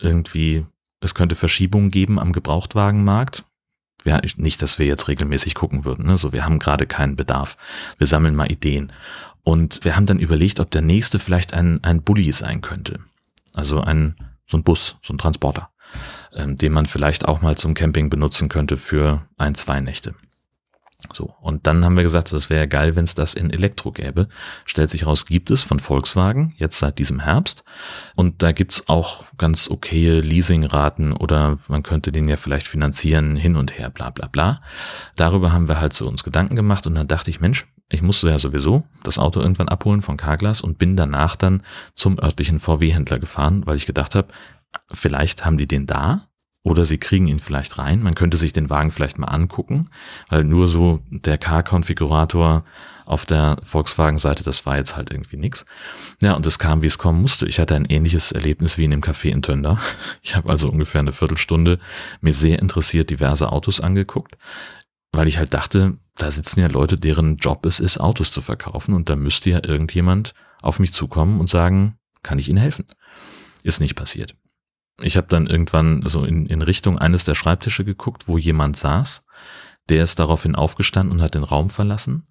irgendwie, 0.00 0.66
es 1.00 1.14
könnte 1.14 1.36
Verschiebungen 1.36 1.90
geben 1.90 2.18
am 2.18 2.32
Gebrauchtwagenmarkt. 2.32 3.44
Ja, 4.04 4.20
nicht, 4.36 4.60
dass 4.62 4.78
wir 4.78 4.86
jetzt 4.86 5.08
regelmäßig 5.08 5.54
gucken 5.54 5.84
würden. 5.84 6.06
Ne? 6.06 6.16
So, 6.16 6.32
wir 6.32 6.44
haben 6.44 6.58
gerade 6.58 6.86
keinen 6.86 7.16
Bedarf. 7.16 7.56
Wir 7.98 8.06
sammeln 8.06 8.34
mal 8.34 8.50
Ideen. 8.50 8.92
Und 9.44 9.84
wir 9.84 9.96
haben 9.96 10.06
dann 10.06 10.18
überlegt, 10.18 10.60
ob 10.60 10.70
der 10.70 10.82
nächste 10.82 11.18
vielleicht 11.18 11.54
ein, 11.54 11.82
ein 11.84 12.02
Bulli 12.02 12.32
sein 12.32 12.60
könnte. 12.60 12.98
Also 13.54 13.80
ein, 13.80 14.16
so 14.46 14.56
ein 14.56 14.64
Bus, 14.64 14.98
so 15.02 15.14
ein 15.14 15.18
Transporter 15.18 15.72
ähm, 16.34 16.56
den 16.58 16.72
man 16.72 16.86
vielleicht 16.86 17.26
auch 17.26 17.42
mal 17.42 17.56
zum 17.56 17.74
Camping 17.74 18.10
benutzen 18.10 18.48
könnte 18.48 18.76
für 18.76 19.22
ein, 19.36 19.54
zwei 19.54 19.80
Nächte. 19.80 20.14
So, 21.12 21.34
und 21.40 21.66
dann 21.66 21.84
haben 21.84 21.96
wir 21.96 22.04
gesagt, 22.04 22.32
das 22.32 22.48
wäre 22.48 22.68
geil, 22.68 22.94
wenn 22.94 23.04
es 23.04 23.14
das 23.14 23.34
in 23.34 23.50
Elektro 23.50 23.90
gäbe. 23.90 24.28
Stellt 24.64 24.90
sich 24.90 25.06
raus, 25.06 25.26
gibt 25.26 25.50
es 25.50 25.62
von 25.62 25.80
Volkswagen, 25.80 26.54
jetzt 26.56 26.78
seit 26.78 26.98
diesem 26.98 27.20
Herbst. 27.20 27.64
Und 28.14 28.42
da 28.42 28.52
gibt's 28.52 28.88
auch 28.88 29.24
ganz 29.36 29.68
okaye 29.68 30.20
Leasingraten 30.20 31.12
oder 31.12 31.58
man 31.68 31.82
könnte 31.82 32.12
den 32.12 32.28
ja 32.28 32.36
vielleicht 32.36 32.68
finanzieren, 32.68 33.36
hin 33.36 33.56
und 33.56 33.76
her, 33.78 33.90
bla 33.90 34.10
bla 34.10 34.28
bla. 34.28 34.60
Darüber 35.16 35.52
haben 35.52 35.68
wir 35.68 35.80
halt 35.80 35.92
so 35.92 36.06
uns 36.08 36.24
Gedanken 36.24 36.56
gemacht 36.56 36.86
und 36.86 36.94
dann 36.94 37.08
dachte 37.08 37.30
ich, 37.30 37.40
Mensch, 37.40 37.66
ich 37.88 38.02
musste 38.02 38.30
ja 38.30 38.38
sowieso 38.38 38.84
das 39.02 39.18
Auto 39.18 39.40
irgendwann 39.40 39.68
abholen 39.68 40.00
von 40.00 40.16
Carglass 40.16 40.62
und 40.62 40.78
bin 40.78 40.96
danach 40.96 41.36
dann 41.36 41.62
zum 41.94 42.18
örtlichen 42.18 42.58
VW-Händler 42.58 43.18
gefahren, 43.18 43.66
weil 43.66 43.76
ich 43.76 43.86
gedacht 43.86 44.14
habe, 44.14 44.28
vielleicht 44.90 45.44
haben 45.44 45.58
die 45.58 45.66
den 45.66 45.86
da 45.86 46.28
oder 46.64 46.84
sie 46.84 46.98
kriegen 46.98 47.26
ihn 47.26 47.40
vielleicht 47.40 47.78
rein. 47.78 48.02
Man 48.02 48.14
könnte 48.14 48.36
sich 48.36 48.52
den 48.52 48.70
Wagen 48.70 48.92
vielleicht 48.92 49.18
mal 49.18 49.26
angucken, 49.26 49.90
weil 50.28 50.44
nur 50.44 50.68
so 50.68 51.00
der 51.10 51.38
Car-Konfigurator 51.38 52.64
auf 53.04 53.26
der 53.26 53.58
Volkswagen-Seite, 53.62 54.44
das 54.44 54.64
war 54.64 54.76
jetzt 54.76 54.96
halt 54.96 55.10
irgendwie 55.10 55.36
nix. 55.36 55.66
Ja, 56.20 56.34
und 56.34 56.46
es 56.46 56.60
kam, 56.60 56.82
wie 56.82 56.86
es 56.86 56.98
kommen 56.98 57.20
musste. 57.20 57.46
Ich 57.46 57.58
hatte 57.58 57.74
ein 57.74 57.86
ähnliches 57.86 58.30
Erlebnis 58.30 58.78
wie 58.78 58.84
in 58.84 58.92
dem 58.92 59.00
Café 59.00 59.30
in 59.30 59.42
Tönder. 59.42 59.78
Ich 60.22 60.36
habe 60.36 60.50
also 60.50 60.68
ungefähr 60.68 61.00
eine 61.00 61.12
Viertelstunde 61.12 61.80
mir 62.20 62.32
sehr 62.32 62.60
interessiert 62.60 63.10
diverse 63.10 63.50
Autos 63.50 63.80
angeguckt, 63.80 64.36
weil 65.10 65.26
ich 65.26 65.38
halt 65.38 65.52
dachte, 65.52 65.96
da 66.16 66.30
sitzen 66.30 66.60
ja 66.60 66.68
Leute, 66.68 66.96
deren 66.96 67.36
Job 67.36 67.66
es 67.66 67.80
ist, 67.80 67.98
Autos 67.98 68.30
zu 68.30 68.40
verkaufen 68.40 68.94
und 68.94 69.08
da 69.08 69.16
müsste 69.16 69.50
ja 69.50 69.64
irgendjemand 69.64 70.32
auf 70.60 70.78
mich 70.78 70.92
zukommen 70.92 71.40
und 71.40 71.50
sagen, 71.50 71.96
kann 72.22 72.38
ich 72.38 72.48
Ihnen 72.48 72.58
helfen? 72.58 72.86
Ist 73.64 73.80
nicht 73.80 73.96
passiert 73.96 74.36
ich 75.02 75.16
habe 75.16 75.26
dann 75.28 75.46
irgendwann 75.46 76.02
so 76.06 76.24
in, 76.24 76.46
in 76.46 76.62
Richtung 76.62 76.98
eines 76.98 77.24
der 77.24 77.34
Schreibtische 77.34 77.84
geguckt, 77.84 78.28
wo 78.28 78.38
jemand 78.38 78.76
saß. 78.76 79.24
Der 79.88 80.04
ist 80.04 80.20
daraufhin 80.20 80.54
aufgestanden 80.54 81.16
und 81.16 81.22
hat 81.22 81.34
den 81.34 81.42
Raum 81.42 81.68
verlassen. 81.68 82.28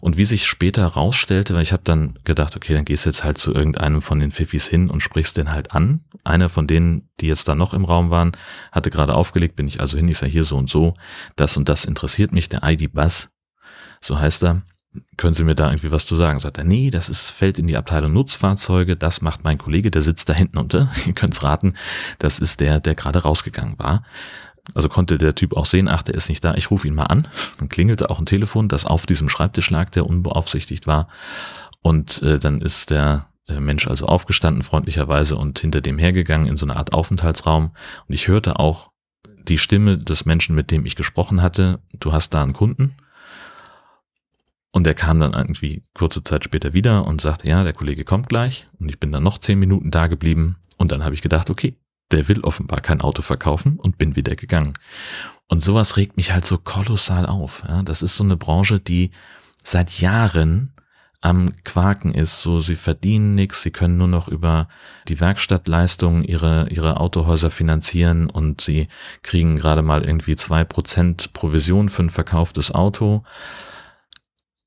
Und 0.00 0.16
wie 0.16 0.24
sich 0.24 0.46
später 0.46 0.82
herausstellte, 0.82 1.54
weil 1.54 1.62
ich 1.62 1.72
habe 1.72 1.82
dann 1.84 2.18
gedacht, 2.24 2.56
okay, 2.56 2.72
dann 2.72 2.86
gehst 2.86 3.04
du 3.04 3.10
jetzt 3.10 3.24
halt 3.24 3.36
zu 3.36 3.54
irgendeinem 3.54 4.00
von 4.00 4.20
den 4.20 4.30
Pfiffis 4.30 4.68
hin 4.68 4.88
und 4.88 5.02
sprichst 5.02 5.36
den 5.36 5.52
halt 5.52 5.72
an. 5.72 6.04
Einer 6.24 6.48
von 6.48 6.66
denen, 6.66 7.10
die 7.20 7.26
jetzt 7.26 7.46
da 7.46 7.54
noch 7.54 7.74
im 7.74 7.84
Raum 7.84 8.10
waren, 8.10 8.32
hatte 8.72 8.90
gerade 8.90 9.14
aufgelegt, 9.14 9.56
bin 9.56 9.68
ich 9.68 9.80
also 9.80 9.98
hin, 9.98 10.08
ich 10.08 10.18
sage 10.18 10.32
hier 10.32 10.44
so 10.44 10.56
und 10.56 10.70
so, 10.70 10.96
das 11.36 11.56
und 11.56 11.68
das 11.68 11.84
interessiert 11.84 12.32
mich, 12.32 12.48
der 12.48 12.62
ID 12.62 12.92
Buzz, 12.92 13.28
so 14.00 14.18
heißt 14.18 14.44
er 14.44 14.62
können 15.16 15.34
Sie 15.34 15.44
mir 15.44 15.54
da 15.54 15.68
irgendwie 15.70 15.92
was 15.92 16.06
zu 16.06 16.14
sagen? 16.16 16.38
Sagt 16.38 16.58
er, 16.58 16.64
nee, 16.64 16.90
das 16.90 17.08
ist, 17.08 17.30
fällt 17.30 17.58
in 17.58 17.66
die 17.66 17.76
Abteilung 17.76 18.12
Nutzfahrzeuge, 18.12 18.96
das 18.96 19.20
macht 19.20 19.44
mein 19.44 19.58
Kollege, 19.58 19.90
der 19.90 20.02
sitzt 20.02 20.28
da 20.28 20.32
hinten 20.32 20.58
unter. 20.58 20.90
Ihr 21.06 21.14
könnt's 21.14 21.42
raten, 21.42 21.74
das 22.18 22.38
ist 22.38 22.60
der, 22.60 22.80
der 22.80 22.94
gerade 22.94 23.22
rausgegangen 23.22 23.78
war. 23.78 24.04
Also 24.72 24.88
konnte 24.88 25.18
der 25.18 25.34
Typ 25.34 25.56
auch 25.56 25.66
sehen, 25.66 25.88
ach, 25.88 26.02
der 26.02 26.14
ist 26.14 26.28
nicht 26.28 26.44
da, 26.44 26.54
ich 26.54 26.70
rufe 26.70 26.88
ihn 26.88 26.94
mal 26.94 27.04
an. 27.04 27.28
Dann 27.58 27.68
klingelte 27.68 28.08
auch 28.08 28.18
ein 28.18 28.26
Telefon, 28.26 28.68
das 28.68 28.86
auf 28.86 29.04
diesem 29.04 29.28
Schreibtisch 29.28 29.68
lag, 29.70 29.90
der 29.90 30.06
unbeaufsichtigt 30.06 30.86
war. 30.86 31.08
Und 31.82 32.22
äh, 32.22 32.38
dann 32.38 32.62
ist 32.62 32.90
der 32.90 33.26
äh, 33.46 33.60
Mensch 33.60 33.86
also 33.86 34.06
aufgestanden, 34.06 34.62
freundlicherweise, 34.62 35.36
und 35.36 35.58
hinter 35.58 35.82
dem 35.82 35.98
hergegangen 35.98 36.48
in 36.48 36.56
so 36.56 36.64
eine 36.64 36.76
Art 36.76 36.94
Aufenthaltsraum. 36.94 37.72
Und 38.08 38.14
ich 38.14 38.28
hörte 38.28 38.58
auch 38.58 38.90
die 39.48 39.58
Stimme 39.58 39.98
des 39.98 40.24
Menschen, 40.24 40.54
mit 40.54 40.70
dem 40.70 40.86
ich 40.86 40.96
gesprochen 40.96 41.42
hatte, 41.42 41.80
du 42.00 42.12
hast 42.12 42.30
da 42.32 42.42
einen 42.42 42.54
Kunden. 42.54 42.94
Und 44.74 44.88
er 44.88 44.94
kam 44.94 45.20
dann 45.20 45.34
irgendwie 45.34 45.84
kurze 45.94 46.24
Zeit 46.24 46.42
später 46.42 46.72
wieder 46.72 47.06
und 47.06 47.20
sagte, 47.20 47.48
ja, 47.48 47.62
der 47.62 47.74
Kollege 47.74 48.02
kommt 48.02 48.28
gleich. 48.28 48.66
Und 48.80 48.88
ich 48.88 48.98
bin 48.98 49.12
dann 49.12 49.22
noch 49.22 49.38
zehn 49.38 49.60
Minuten 49.60 49.92
da 49.92 50.08
geblieben. 50.08 50.56
Und 50.78 50.90
dann 50.90 51.04
habe 51.04 51.14
ich 51.14 51.22
gedacht, 51.22 51.48
okay, 51.48 51.78
der 52.10 52.26
will 52.26 52.40
offenbar 52.40 52.80
kein 52.80 53.00
Auto 53.00 53.22
verkaufen 53.22 53.78
und 53.78 53.98
bin 53.98 54.16
wieder 54.16 54.34
gegangen. 54.34 54.74
Und 55.46 55.62
sowas 55.62 55.96
regt 55.96 56.16
mich 56.16 56.32
halt 56.32 56.44
so 56.44 56.58
kolossal 56.58 57.24
auf. 57.24 57.62
Ja, 57.68 57.84
das 57.84 58.02
ist 58.02 58.16
so 58.16 58.24
eine 58.24 58.36
Branche, 58.36 58.80
die 58.80 59.12
seit 59.62 60.00
Jahren 60.00 60.72
am 61.20 61.52
Quaken 61.62 62.12
ist. 62.12 62.42
So, 62.42 62.58
sie 62.58 62.74
verdienen 62.74 63.36
nichts, 63.36 63.62
sie 63.62 63.70
können 63.70 63.96
nur 63.96 64.08
noch 64.08 64.26
über 64.26 64.66
die 65.06 65.20
Werkstattleistungen 65.20 66.24
ihre, 66.24 66.68
ihre 66.70 66.98
Autohäuser 66.98 67.50
finanzieren 67.50 68.28
und 68.28 68.60
sie 68.60 68.88
kriegen 69.22 69.54
gerade 69.54 69.82
mal 69.82 70.02
irgendwie 70.02 70.34
zwei 70.34 70.64
Prozent 70.64 71.32
Provision 71.32 71.90
für 71.90 72.02
ein 72.02 72.10
verkauftes 72.10 72.74
Auto. 72.74 73.22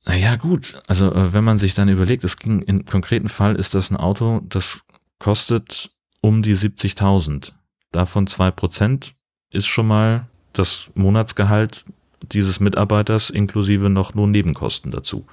Naja, 0.07 0.37
gut. 0.37 0.81
Also, 0.87 1.13
äh, 1.13 1.33
wenn 1.33 1.43
man 1.43 1.57
sich 1.57 1.73
dann 1.73 1.89
überlegt, 1.89 2.23
es 2.23 2.37
ging 2.37 2.61
im 2.61 2.85
konkreten 2.85 3.27
Fall 3.27 3.55
ist 3.57 3.75
das 3.75 3.91
ein 3.91 3.97
Auto, 3.97 4.41
das 4.47 4.81
kostet 5.19 5.91
um 6.21 6.41
die 6.41 6.55
70.000. 6.55 7.51
Davon 7.91 8.25
zwei 8.25 8.49
Prozent 8.49 9.15
ist 9.51 9.67
schon 9.67 9.87
mal 9.87 10.27
das 10.53 10.89
Monatsgehalt 10.95 11.85
dieses 12.31 12.59
Mitarbeiters 12.59 13.29
inklusive 13.29 13.89
noch 13.89 14.13
nur 14.13 14.27
Nebenkosten 14.27 14.91
dazu. 14.91 15.25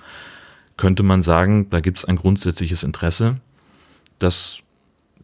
Könnte 0.76 1.04
man 1.04 1.22
sagen, 1.22 1.70
da 1.70 1.80
gibt 1.80 1.98
es 1.98 2.04
ein 2.04 2.16
grundsätzliches 2.16 2.82
Interesse, 2.82 3.36
dass 4.18 4.58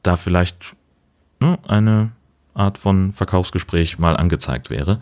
da 0.05 0.17
vielleicht 0.17 0.77
ne, 1.41 1.59
eine 1.67 2.13
Art 2.55 2.79
von 2.79 3.13
Verkaufsgespräch 3.13 3.99
mal 3.99 4.17
angezeigt 4.17 4.71
wäre. 4.71 5.01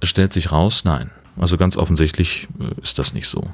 Es 0.00 0.10
stellt 0.10 0.34
sich 0.34 0.52
raus, 0.52 0.84
nein. 0.84 1.10
Also 1.36 1.56
ganz 1.56 1.76
offensichtlich 1.76 2.48
äh, 2.60 2.80
ist 2.80 2.98
das 2.98 3.12
nicht 3.12 3.28
so. 3.28 3.50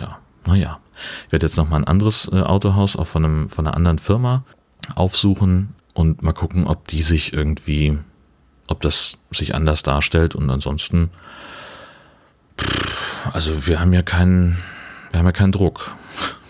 Ja, 0.00 0.18
naja. 0.46 0.78
Ich 1.26 1.32
werde 1.32 1.46
jetzt 1.46 1.56
nochmal 1.56 1.80
ein 1.80 1.86
anderes 1.86 2.28
äh, 2.32 2.40
Autohaus 2.40 2.96
auch 2.96 3.06
von, 3.06 3.24
einem, 3.24 3.48
von 3.48 3.66
einer 3.66 3.76
anderen 3.76 3.98
Firma 3.98 4.44
aufsuchen 4.94 5.74
und 5.94 6.22
mal 6.22 6.32
gucken, 6.32 6.66
ob 6.66 6.88
die 6.88 7.02
sich 7.02 7.32
irgendwie, 7.32 7.98
ob 8.66 8.80
das 8.80 9.18
sich 9.30 9.54
anders 9.54 9.82
darstellt 9.82 10.34
und 10.34 10.48
ansonsten, 10.50 11.10
pff, 12.58 13.32
also 13.32 13.66
wir 13.66 13.80
haben 13.80 13.92
ja 13.92 14.02
keinen, 14.02 14.58
wir 15.10 15.18
haben 15.18 15.26
ja 15.26 15.32
keinen 15.32 15.52
Druck. 15.52 15.94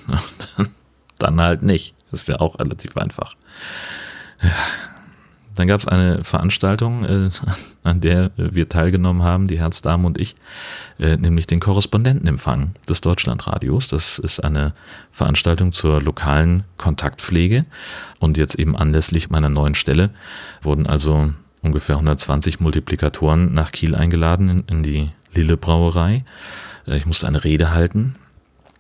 Dann 1.19 1.41
halt 1.41 1.63
nicht. 1.63 1.95
Das 2.11 2.23
ist 2.23 2.29
ja 2.29 2.41
auch 2.41 2.59
relativ 2.59 2.97
einfach. 2.97 3.35
Ja, 4.43 4.51
dann 5.55 5.67
gab 5.67 5.81
es 5.81 5.89
eine 5.89 6.25
Veranstaltung, 6.25 7.05
äh, 7.05 7.31
an 7.83 8.01
der 8.01 8.31
wir 8.37 8.69
teilgenommen 8.69 9.23
haben, 9.23 9.49
die 9.49 9.59
Herzdame 9.59 10.07
und 10.07 10.19
ich, 10.19 10.35
äh, 10.99 11.17
nämlich 11.17 11.47
den 11.47 11.61
Korrespondentenempfang 11.61 12.73
des 12.89 13.01
Deutschlandradios. 13.01 13.89
Das 13.89 14.19
ist 14.19 14.43
eine 14.43 14.73
Veranstaltung 15.11 15.73
zur 15.73 16.01
lokalen 16.01 16.65
Kontaktpflege. 16.79 17.65
Und 18.21 18.37
jetzt 18.37 18.55
eben 18.55 18.77
anlässlich 18.77 19.31
meiner 19.31 19.49
neuen 19.49 19.75
Stelle 19.75 20.11
wurden 20.63 20.87
also 20.87 21.33
ungefähr 21.63 21.97
120 21.97 22.61
Multiplikatoren 22.61 23.53
nach 23.55 23.73
Kiel 23.73 23.95
eingeladen 23.95 24.49
in, 24.49 24.65
in 24.67 24.83
die 24.83 25.11
Lille 25.35 25.57
Brauerei. 25.57 26.25
Äh, 26.87 26.97
ich 26.97 27.07
musste 27.07 27.27
eine 27.27 27.45
Rede 27.45 27.73
halten 27.73 28.17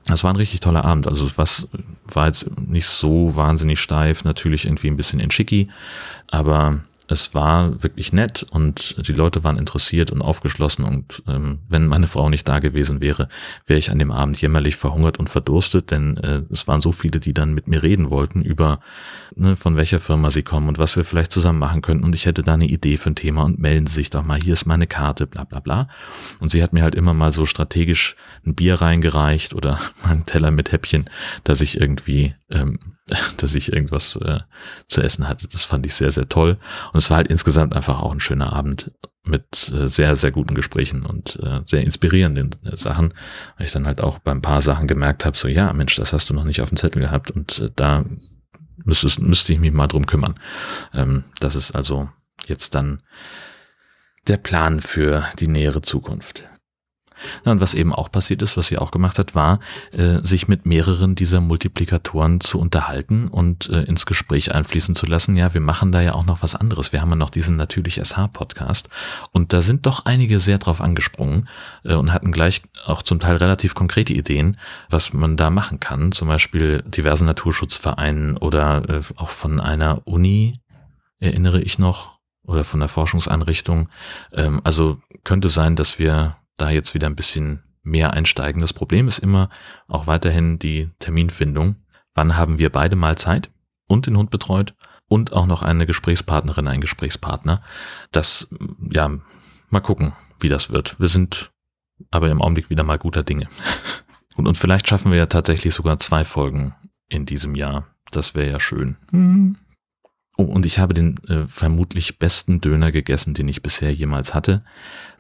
das 0.07 0.25
war 0.25 0.33
ein 0.33 0.37
richtig 0.37 0.61
toller 0.61 0.85
Abend. 0.85 1.07
Also 1.07 1.31
was 1.37 1.69
war 2.07 2.27
jetzt 2.27 2.47
nicht 2.59 2.87
so 2.87 3.37
wahnsinnig 3.37 3.81
steif, 3.81 4.25
natürlich 4.25 4.65
irgendwie 4.65 4.89
ein 4.89 4.97
bisschen 4.97 5.21
in 5.21 5.31
Schicki, 5.31 5.69
aber 6.29 6.81
es 7.13 7.35
war 7.35 7.83
wirklich 7.83 8.13
nett 8.13 8.45
und 8.51 8.97
die 9.07 9.13
Leute 9.13 9.45
waren 9.45 9.59
interessiert 9.59 10.11
und 10.11 10.23
aufgeschlossen 10.23 10.85
und 10.85 11.23
ähm, 11.29 11.61
wenn 11.69 11.87
meine 11.87 12.07
Frau 12.07 12.29
nicht 12.29 12.49
da 12.49 12.59
gewesen 12.59 13.01
wäre, 13.01 13.29
wäre 13.67 13.79
ich 13.79 13.91
an 13.91 13.99
dem 13.99 14.11
Abend 14.11 14.41
jämmerlich 14.41 14.77
verhungert 14.77 15.19
und 15.19 15.31
verdurstet, 15.31 15.91
denn 15.91 16.17
äh, 16.17 16.43
es 16.51 16.67
waren 16.67 16.81
so 16.81 16.93
viele, 16.93 17.21
die 17.21 17.35
dann 17.35 17.55
mit 17.55 17.69
mir 17.69 17.83
reden 17.83 18.11
wollten 18.11 18.43
über 18.43 18.81
ne, 19.37 19.57
von 19.57 19.77
welcher 19.77 19.99
Firma 19.99 20.31
sie 20.31 20.43
kommen 20.43 20.69
und 20.69 20.79
was 20.79 20.97
wir 20.97 21.05
vielleicht 21.05 21.33
zusammen 21.33 21.59
machen 21.59 21.83
könnten 21.83 22.05
und 22.05 22.15
ich 22.15 22.27
hätte 22.27 22.43
da 22.43 22.55
eine 22.55 22.67
Idee 22.67 22.97
für 22.97 23.11
ein 23.11 23.15
Thema 23.15 23.45
und 23.45 23.59
melden 23.59 23.87
Sie 23.87 23.95
sich 23.95 24.11
doch 24.11 24.25
mal, 24.25 24.41
hier 24.41 24.55
ist 24.55 24.67
meine 24.67 24.87
Karte, 24.87 25.27
bla 25.27 25.45
bla 25.45 25.61
bla. 25.61 25.89
Und 26.41 26.51
sie 26.51 26.63
hat 26.63 26.73
mir 26.73 26.83
halt 26.83 26.95
immer 26.95 27.15
mal 27.15 27.33
so 27.33 27.47
strategisch 27.47 28.17
ein 28.47 28.55
Bier 28.55 28.81
reingereicht 28.81 29.55
oder 29.55 29.79
einen 30.03 30.27
Teller 30.27 30.51
mit 30.51 30.73
Häppchen, 30.73 31.09
dass 31.45 31.61
ich 31.61 31.81
irgendwie 31.81 32.35
ähm, 32.51 32.79
dass 33.37 33.55
ich 33.55 33.73
irgendwas 33.73 34.17
äh, 34.17 34.41
zu 34.87 35.03
essen 35.03 35.29
hatte. 35.29 35.49
Das 35.49 35.65
fand 35.65 35.87
ich 35.87 35.95
sehr, 35.95 36.11
sehr 36.11 36.29
toll. 36.29 36.59
Und 36.93 36.99
es 36.99 37.11
war 37.11 37.19
halt 37.19 37.29
insgesamt 37.29 37.75
einfach 37.75 38.01
auch 38.01 38.13
ein 38.13 38.21
schöner 38.21 38.53
Abend 38.53 38.93
mit 39.25 39.73
äh, 39.73 39.87
sehr, 39.87 40.17
sehr 40.17 40.33
guten 40.33 40.55
Gesprächen 40.55 41.05
und 41.07 41.39
äh, 41.43 41.61
sehr 41.65 41.83
inspirierenden 41.83 42.51
äh, 42.65 42.77
Sachen, 42.77 43.15
weil 43.57 43.67
ich 43.67 43.73
dann 43.73 43.87
halt 43.87 44.01
auch 44.01 44.19
bei 44.19 44.33
ein 44.33 44.43
paar 44.43 44.63
Sachen 44.63 44.87
gemerkt 44.87 45.25
habe, 45.25 45.37
so 45.37 45.49
ja, 45.49 45.73
Mensch, 45.73 45.95
das 45.97 46.13
hast 46.13 46.29
du 46.29 46.35
noch 46.35 46.45
nicht 46.45 46.61
auf 46.61 46.71
dem 46.71 46.77
Zettel 46.77 47.03
gehabt 47.03 47.31
und 47.31 47.59
äh, 47.61 47.71
da 47.75 48.05
müsstest, 48.85 49.21
müsste 49.21 49.53
ich 49.53 49.61
mich 49.61 49.73
mal 49.73 49.87
drum 49.87 50.07
kümmern. 50.07 50.35
Ähm, 50.93 51.25
das 51.41 51.55
ist 51.55 51.73
also 51.73 52.09
jetzt 52.47 52.75
dann 52.75 53.03
der 54.27 54.39
Plan 54.39 54.81
für 54.81 55.25
die 55.39 55.49
nähere 55.49 55.83
Zukunft. 55.83 56.49
Ja, 57.45 57.53
und 57.53 57.61
was 57.61 57.75
eben 57.75 57.93
auch 57.93 58.11
passiert 58.11 58.43
ist, 58.43 58.57
was 58.57 58.67
sie 58.67 58.79
auch 58.79 58.91
gemacht 58.91 59.19
hat, 59.19 59.35
war, 59.35 59.61
äh, 59.93 60.19
sich 60.23 60.49
mit 60.49 60.67
mehreren 60.67 61.15
dieser 61.15 61.41
Multiplikatoren 61.41 62.41
zu 62.41 62.59
unterhalten 62.59 63.29
und 63.29 63.69
äh, 63.69 63.83
ins 63.83 64.07
Gespräch 64.07 64.55
einfließen 64.55 64.95
zu 64.95 65.07
lassen. 65.07 65.37
Ja, 65.37 65.55
wir 65.55 65.61
machen 65.61 65.93
da 65.93 66.01
ja 66.01 66.15
auch 66.15 66.27
noch 66.27 66.43
was 66.43 66.55
anderes. 66.55 66.93
Wir 66.93 67.01
haben 67.01 67.11
ja 67.11 67.17
noch 67.17 67.31
diesen 67.31 67.57
natürlich 67.57 68.01
SH-Podcast 68.03 68.89
und 69.33 69.53
da 69.53 69.63
sind 69.63 69.87
doch 69.87 70.05
einige 70.05 70.39
sehr 70.39 70.59
drauf 70.59 70.81
angesprungen 70.81 71.49
äh, 71.85 71.95
und 71.95 72.13
hatten 72.13 72.33
gleich 72.33 72.63
auch 72.87 73.03
zum 73.03 73.21
Teil 73.21 73.37
relativ 73.37 73.75
konkrete 73.75 74.13
Ideen, 74.13 74.59
was 74.91 75.13
man 75.13 75.37
da 75.37 75.51
machen 75.51 75.81
kann. 75.81 76.13
Zum 76.13 76.29
Beispiel 76.29 76.83
diversen 76.87 77.27
Naturschutzvereinen 77.27 78.37
oder 78.37 78.89
äh, 78.89 79.01
auch 79.17 79.31
von 79.31 79.61
einer 79.61 80.07
Uni, 80.07 80.61
erinnere 81.19 81.61
ich 81.61 81.79
noch, 81.79 82.13
oder 82.45 82.65
von 82.65 82.81
der 82.81 82.89
Forschungseinrichtung. 82.89 83.89
Ähm, 84.33 84.61
also 84.65 84.99
könnte 85.25 85.49
sein, 85.49 85.77
dass 85.77 85.99
wir 85.99 86.37
da 86.57 86.71
jetzt 86.71 86.95
wieder 86.95 87.07
ein 87.07 87.17
bisschen 87.17 87.63
mehr 87.83 88.13
einsteigen. 88.13 88.61
Das 88.61 88.73
Problem 88.73 89.09
ist 89.09 89.19
immer 89.19 89.49
auch 89.89 90.07
weiterhin 90.07 90.59
die 90.59 90.91
Terminfindung. 90.99 91.77
Wann 92.15 92.37
haben 92.37 92.59
wir 92.59 92.71
beide 92.71 92.97
mal 92.97 93.17
Zeit 93.17 93.51
und 93.89 94.07
den 94.07 94.17
Hund 94.17 94.31
betreut 94.31 94.75
und 95.09 95.33
auch 95.33 95.47
noch 95.47 95.63
eine 95.63 95.87
Gesprächspartnerin, 95.87 96.69
ein 96.69 96.81
Gesprächspartner. 96.81 97.63
Das, 98.11 98.49
ja, 98.91 99.11
mal 99.71 99.81
gucken, 99.81 100.13
wie 100.41 100.49
das 100.49 100.71
wird. 100.71 100.99
Wir 101.01 101.09
sind 101.09 101.51
aber 102.11 102.31
im 102.31 102.41
Augenblick 102.41 102.71
wieder 102.71 102.85
mal 102.85 102.99
guter 102.99 103.23
Dinge. 103.23 103.49
Und, 104.35 104.49
und 104.49 104.57
vielleicht 104.57 104.89
schaffen 104.89 105.11
wir 105.13 105.19
ja 105.19 105.27
tatsächlich 105.27 105.75
sogar 105.75 105.99
zwei 105.99 106.25
Folgen 106.25 106.75
in 107.11 107.27
diesem 107.27 107.55
Jahr. 107.55 107.89
Das 108.13 108.35
wäre 108.35 108.51
ja 108.51 108.61
schön. 108.61 108.97
Hm. 109.11 109.59
Oh, 110.37 110.45
und 110.45 110.65
ich 110.65 110.79
habe 110.79 110.95
den 110.95 111.19
äh, 111.29 111.47
vermutlich 111.47 112.19
besten 112.19 112.61
Döner 112.61 112.91
gegessen, 112.91 113.35
den 113.35 113.49
ich 113.49 113.63
bisher 113.63 113.91
jemals 113.91 114.35
hatte. 114.35 114.63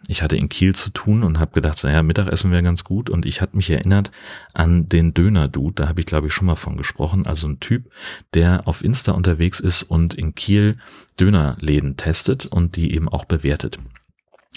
Ich 0.09 0.23
hatte 0.23 0.37
in 0.37 0.49
Kiel 0.49 0.75
zu 0.75 0.90
tun 0.90 1.23
und 1.23 1.38
habe 1.38 1.52
gedacht, 1.52 1.85
naja, 1.85 2.02
Mittagessen 2.02 2.50
wäre 2.50 2.62
ganz 2.62 2.83
gut. 2.83 3.11
Und 3.11 3.26
ich 3.26 3.40
hatte 3.40 3.57
mich 3.57 3.71
erinnert 3.71 4.11
an 4.52 4.88
den 4.88 5.14
Döner-Dude, 5.14 5.75
da 5.75 5.88
habe 5.88 6.00
ich 6.00 6.07
glaube 6.07 6.28
ich 6.28 6.33
schon 6.33 6.47
mal 6.47 6.54
von 6.54 6.76
gesprochen. 6.76 7.26
Also 7.26 7.47
ein 7.47 7.61
Typ, 7.61 7.90
der 8.35 8.66
auf 8.66 8.83
Insta 8.83 9.12
unterwegs 9.12 9.61
ist 9.61 9.83
und 9.83 10.14
in 10.14 10.35
Kiel 10.35 10.76
Dönerläden 11.21 11.97
testet 11.97 12.47
und 12.47 12.76
die 12.76 12.95
eben 12.95 13.09
auch 13.09 13.26
bewertet. 13.26 13.78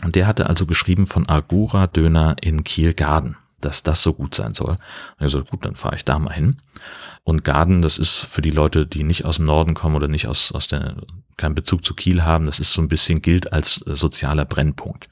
Und 0.04 0.16
der 0.16 0.26
hatte 0.26 0.48
also 0.48 0.66
geschrieben 0.66 1.06
von 1.06 1.28
Agora 1.28 1.88
Döner 1.88 2.38
in 2.42 2.64
Kiel 2.64 2.94
Garden. 2.94 3.38
Dass 3.66 3.84
das 3.84 4.02
so 4.04 4.14
gut 4.14 4.36
sein 4.36 4.54
soll. 4.54 4.78
Also 5.18 5.44
gut, 5.44 5.66
dann 5.66 5.76
fahre 5.76 5.96
ich 5.96 6.06
da 6.06 6.20
mal 6.20 6.34
hin. 6.34 6.62
Und 7.24 7.44
Garden, 7.44 7.82
das 7.82 7.98
ist 7.98 8.18
für 8.18 8.42
die 8.42 8.52
Leute, 8.52 8.86
die 8.86 9.04
nicht 9.04 9.26
aus 9.26 9.38
dem 9.38 9.46
Norden 9.46 9.74
kommen 9.74 9.96
oder 9.96 10.08
nicht 10.08 10.28
aus, 10.28 10.52
aus 10.52 10.68
der, 10.68 10.96
keinen 11.38 11.56
Bezug 11.56 11.84
zu 11.84 11.96
Kiel 11.96 12.24
haben, 12.24 12.46
das 12.46 12.60
ist 12.60 12.74
so 12.74 12.82
ein 12.82 12.88
bisschen 12.88 13.22
gilt 13.22 13.52
als 13.52 13.86
äh, 13.88 13.96
sozialer 13.96 14.46
Brennpunkt. 14.46 15.10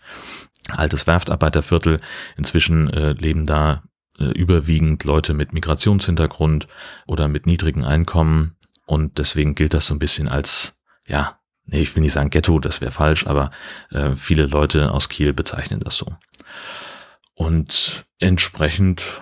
Altes 0.69 1.07
Werftarbeiterviertel, 1.07 2.00
inzwischen 2.38 2.89
äh, 2.89 3.13
leben 3.13 3.45
da 3.45 3.83
äh, 4.19 4.25
überwiegend 4.25 5.03
Leute 5.03 5.33
mit 5.33 5.53
Migrationshintergrund 5.53 6.67
oder 7.07 7.27
mit 7.27 7.48
niedrigen 7.48 7.83
Einkommen 7.83 8.55
und 8.86 9.17
deswegen 9.17 9.55
gilt 9.55 9.74
das 9.74 9.88
so 9.88 9.95
ein 9.95 10.00
bisschen 10.00 10.27
als, 10.27 10.79
ja, 11.07 11.39
nee, 11.65 11.81
ich 11.81 11.95
will 11.95 12.03
nicht 12.03 12.13
sagen 12.13 12.29
Ghetto, 12.29 12.60
das 12.60 12.79
wäre 12.79 12.91
falsch, 12.91 13.25
aber 13.25 13.50
äh, 13.89 14.15
viele 14.15 14.45
Leute 14.45 14.91
aus 14.91 15.10
Kiel 15.10 15.33
bezeichnen 15.33 15.79
das 15.79 15.98
so. 15.98 16.15
Und 17.36 18.06
entsprechend 18.20 19.22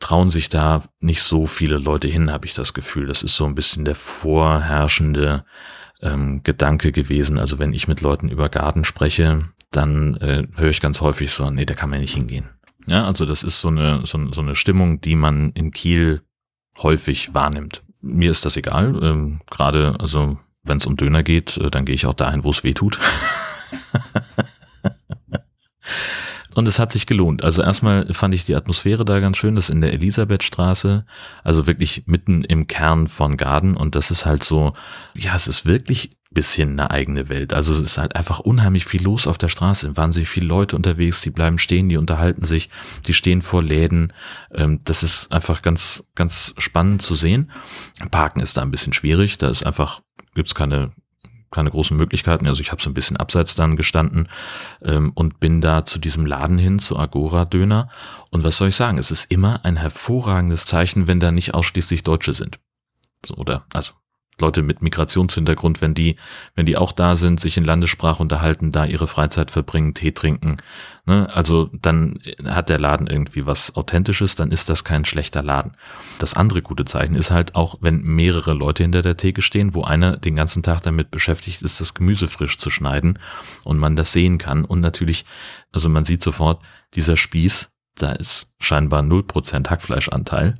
trauen 0.00 0.30
sich 0.30 0.48
da 0.48 0.84
nicht 1.00 1.22
so 1.22 1.46
viele 1.46 1.78
Leute 1.78 2.08
hin, 2.08 2.32
habe 2.32 2.46
ich 2.46 2.54
das 2.54 2.72
Gefühl. 2.72 3.06
Das 3.06 3.22
ist 3.22 3.36
so 3.36 3.44
ein 3.44 3.54
bisschen 3.54 3.84
der 3.84 3.94
vorherrschende 3.94 5.44
ähm, 6.00 6.42
Gedanke 6.42 6.92
gewesen. 6.92 7.38
Also 7.38 7.58
wenn 7.58 7.72
ich 7.72 7.88
mit 7.88 8.00
Leuten 8.00 8.28
über 8.28 8.48
Garten 8.48 8.84
spreche, 8.84 9.44
dann 9.70 10.16
äh, 10.16 10.46
höre 10.56 10.70
ich 10.70 10.80
ganz 10.80 11.00
häufig 11.00 11.32
so, 11.32 11.50
nee, 11.50 11.66
da 11.66 11.74
kann 11.74 11.90
man 11.90 12.00
nicht 12.00 12.14
hingehen. 12.14 12.48
Ja, 12.86 13.04
also 13.04 13.26
das 13.26 13.42
ist 13.42 13.60
so 13.60 13.68
eine, 13.68 14.06
so, 14.06 14.32
so 14.32 14.40
eine 14.40 14.54
Stimmung, 14.54 15.00
die 15.00 15.16
man 15.16 15.50
in 15.52 15.72
Kiel 15.72 16.22
häufig 16.82 17.34
wahrnimmt. 17.34 17.82
Mir 18.00 18.30
ist 18.30 18.46
das 18.46 18.56
egal. 18.56 18.98
Ähm, 19.02 19.40
Gerade, 19.50 19.96
also 19.98 20.38
wenn 20.62 20.78
es 20.78 20.86
um 20.86 20.96
Döner 20.96 21.22
geht, 21.22 21.56
äh, 21.58 21.70
dann 21.70 21.84
gehe 21.84 21.94
ich 21.94 22.06
auch 22.06 22.14
dahin, 22.14 22.44
wo 22.44 22.50
es 22.50 22.64
weh 22.64 22.72
tut. 22.72 22.98
Und 26.58 26.66
es 26.66 26.80
hat 26.80 26.90
sich 26.90 27.06
gelohnt. 27.06 27.44
Also 27.44 27.62
erstmal 27.62 28.12
fand 28.12 28.34
ich 28.34 28.44
die 28.44 28.56
Atmosphäre 28.56 29.04
da 29.04 29.20
ganz 29.20 29.36
schön, 29.36 29.54
das 29.54 29.70
in 29.70 29.80
der 29.80 29.92
Elisabethstraße, 29.92 31.04
also 31.44 31.68
wirklich 31.68 32.02
mitten 32.06 32.42
im 32.42 32.66
Kern 32.66 33.06
von 33.06 33.36
Garden. 33.36 33.76
Und 33.76 33.94
das 33.94 34.10
ist 34.10 34.26
halt 34.26 34.42
so, 34.42 34.72
ja, 35.14 35.36
es 35.36 35.46
ist 35.46 35.66
wirklich 35.66 36.10
bisschen 36.32 36.72
eine 36.72 36.90
eigene 36.90 37.28
Welt. 37.28 37.52
Also 37.52 37.72
es 37.72 37.78
ist 37.78 37.96
halt 37.96 38.16
einfach 38.16 38.40
unheimlich 38.40 38.86
viel 38.86 39.04
los 39.04 39.28
auf 39.28 39.38
der 39.38 39.46
Straße. 39.46 39.96
Wahnsinnig 39.96 40.28
viele 40.28 40.48
Leute 40.48 40.74
unterwegs, 40.74 41.20
die 41.20 41.30
bleiben 41.30 41.58
stehen, 41.58 41.88
die 41.88 41.96
unterhalten 41.96 42.44
sich, 42.44 42.70
die 43.06 43.14
stehen 43.14 43.40
vor 43.40 43.62
Läden. 43.62 44.12
Ähm, 44.52 44.80
das 44.82 45.04
ist 45.04 45.30
einfach 45.30 45.62
ganz, 45.62 46.08
ganz 46.16 46.54
spannend 46.58 47.02
zu 47.02 47.14
sehen. 47.14 47.52
Parken 48.10 48.40
ist 48.40 48.56
da 48.56 48.62
ein 48.62 48.72
bisschen 48.72 48.94
schwierig. 48.94 49.38
Da 49.38 49.48
ist 49.48 49.64
einfach, 49.64 50.00
gibt's 50.34 50.56
keine 50.56 50.90
keine 51.50 51.70
großen 51.70 51.96
Möglichkeiten. 51.96 52.46
Also 52.46 52.60
ich 52.60 52.70
habe 52.70 52.82
so 52.82 52.90
ein 52.90 52.94
bisschen 52.94 53.16
abseits 53.16 53.54
dann 53.54 53.76
gestanden 53.76 54.28
ähm, 54.82 55.12
und 55.14 55.40
bin 55.40 55.60
da 55.60 55.84
zu 55.84 55.98
diesem 55.98 56.26
Laden 56.26 56.58
hin, 56.58 56.78
zu 56.78 56.98
Agora 56.98 57.44
Döner. 57.44 57.88
Und 58.30 58.44
was 58.44 58.56
soll 58.56 58.68
ich 58.68 58.76
sagen? 58.76 58.98
Es 58.98 59.10
ist 59.10 59.30
immer 59.30 59.64
ein 59.64 59.76
hervorragendes 59.76 60.66
Zeichen, 60.66 61.06
wenn 61.06 61.20
da 61.20 61.32
nicht 61.32 61.54
ausschließlich 61.54 62.04
Deutsche 62.04 62.34
sind. 62.34 62.58
So, 63.24 63.34
oder, 63.34 63.64
also 63.72 63.92
Leute 64.40 64.62
mit 64.62 64.82
Migrationshintergrund, 64.82 65.80
wenn 65.80 65.94
die, 65.94 66.16
wenn 66.54 66.66
die 66.66 66.76
auch 66.76 66.92
da 66.92 67.16
sind, 67.16 67.40
sich 67.40 67.56
in 67.56 67.64
Landessprache 67.64 68.22
unterhalten, 68.22 68.72
da 68.72 68.84
ihre 68.84 69.06
Freizeit 69.06 69.50
verbringen, 69.50 69.94
Tee 69.94 70.12
trinken, 70.12 70.56
ne? 71.06 71.28
also 71.32 71.70
dann 71.80 72.20
hat 72.44 72.68
der 72.68 72.78
Laden 72.78 73.06
irgendwie 73.06 73.46
was 73.46 73.74
Authentisches, 73.76 74.34
dann 74.34 74.52
ist 74.52 74.68
das 74.68 74.84
kein 74.84 75.04
schlechter 75.04 75.42
Laden. 75.42 75.72
Das 76.18 76.34
andere 76.34 76.62
gute 76.62 76.84
Zeichen 76.84 77.14
ist 77.14 77.30
halt 77.30 77.54
auch, 77.54 77.76
wenn 77.80 78.02
mehrere 78.02 78.54
Leute 78.54 78.82
hinter 78.82 79.02
der 79.02 79.16
Theke 79.16 79.42
stehen, 79.42 79.74
wo 79.74 79.84
einer 79.84 80.16
den 80.16 80.36
ganzen 80.36 80.62
Tag 80.62 80.82
damit 80.82 81.10
beschäftigt 81.10 81.62
ist, 81.62 81.80
das 81.80 81.94
Gemüse 81.94 82.28
frisch 82.28 82.58
zu 82.58 82.70
schneiden 82.70 83.18
und 83.64 83.78
man 83.78 83.96
das 83.96 84.12
sehen 84.12 84.38
kann 84.38 84.64
und 84.64 84.80
natürlich, 84.80 85.24
also 85.72 85.88
man 85.88 86.04
sieht 86.04 86.22
sofort, 86.22 86.62
dieser 86.94 87.16
Spieß, 87.16 87.70
da 87.98 88.12
ist 88.12 88.52
scheinbar 88.60 89.02
0% 89.02 89.68
Hackfleischanteil, 89.68 90.54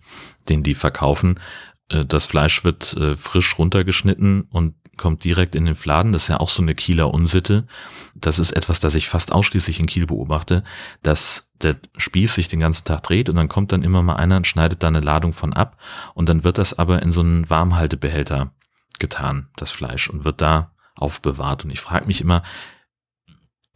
den 0.49 0.63
die 0.63 0.75
verkaufen. 0.75 1.39
Äh, 1.89 2.05
das 2.05 2.27
Fleisch 2.27 2.65
wird 2.65 2.95
äh, 2.97 3.17
frisch 3.17 3.59
runtergeschnitten 3.59 4.43
und 4.43 4.75
kommt 4.97 5.25
direkt 5.25 5.55
in 5.55 5.65
den 5.65 5.75
Fladen. 5.75 6.13
Das 6.13 6.25
ist 6.25 6.29
ja 6.29 6.41
auch 6.41 6.49
so 6.49 6.61
eine 6.61 6.75
Kieler 6.75 7.15
Unsitte. 7.15 7.67
Das 8.15 8.39
ist 8.39 8.53
etwas, 8.53 8.81
das 8.81 8.95
ich 8.95 9.09
fast 9.09 9.33
ausschließlich 9.33 9.81
in 9.81 9.87
Kiel 9.87 10.07
beobachte, 10.07 10.65
dass 11.03 11.51
der 11.63 11.77
Spieß 11.97 12.35
sich 12.35 12.49
den 12.49 12.61
ganzen 12.61 12.85
Tag 12.85 13.03
dreht 13.05 13.29
und 13.29 13.37
dann 13.37 13.49
kommt 13.49 13.73
dann 13.73 13.83
immer 13.83 14.03
mal 14.03 14.17
einer 14.17 14.37
und 14.37 14.47
schneidet 14.47 14.83
da 14.83 14.89
eine 14.89 15.01
Ladung 15.01 15.33
von 15.33 15.53
ab 15.53 15.79
und 16.15 16.29
dann 16.29 16.45
wird 16.45 16.59
das 16.59 16.79
aber 16.79 17.03
in 17.03 17.13
so 17.13 17.21
einen 17.21 17.49
Warmhaltebehälter 17.49 18.53
getan, 18.99 19.49
das 19.57 19.71
Fleisch, 19.71 20.11
und 20.11 20.25
wird 20.25 20.41
da 20.41 20.73
aufbewahrt. 20.97 21.65
Und 21.65 21.71
ich 21.71 21.81
frage 21.81 22.07
mich 22.07 22.21
immer, 22.21 22.43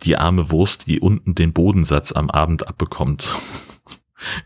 die 0.03 0.17
arme 0.17 0.51
Wurst, 0.51 0.89
die 0.89 1.01
unten 1.01 1.35
den 1.35 1.53
Bodensatz 1.53 2.13
am 2.13 2.31
Abend 2.31 2.67
abbekommt, 2.67 3.35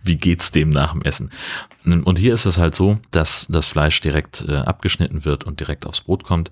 wie 0.03 0.17
geht's 0.17 0.51
dem 0.51 0.71
nach 0.71 0.93
dem 0.93 1.03
Essen? 1.03 1.31
Und 1.85 2.19
hier 2.19 2.35
ist 2.35 2.47
es 2.47 2.59
halt 2.59 2.75
so, 2.75 2.99
dass 3.11 3.47
das 3.49 3.69
Fleisch 3.69 4.01
direkt 4.01 4.45
äh, 4.49 4.57
abgeschnitten 4.57 5.25
wird 5.25 5.45
und 5.45 5.61
direkt 5.61 5.87
aufs 5.87 6.01
Brot 6.01 6.25
kommt. 6.25 6.51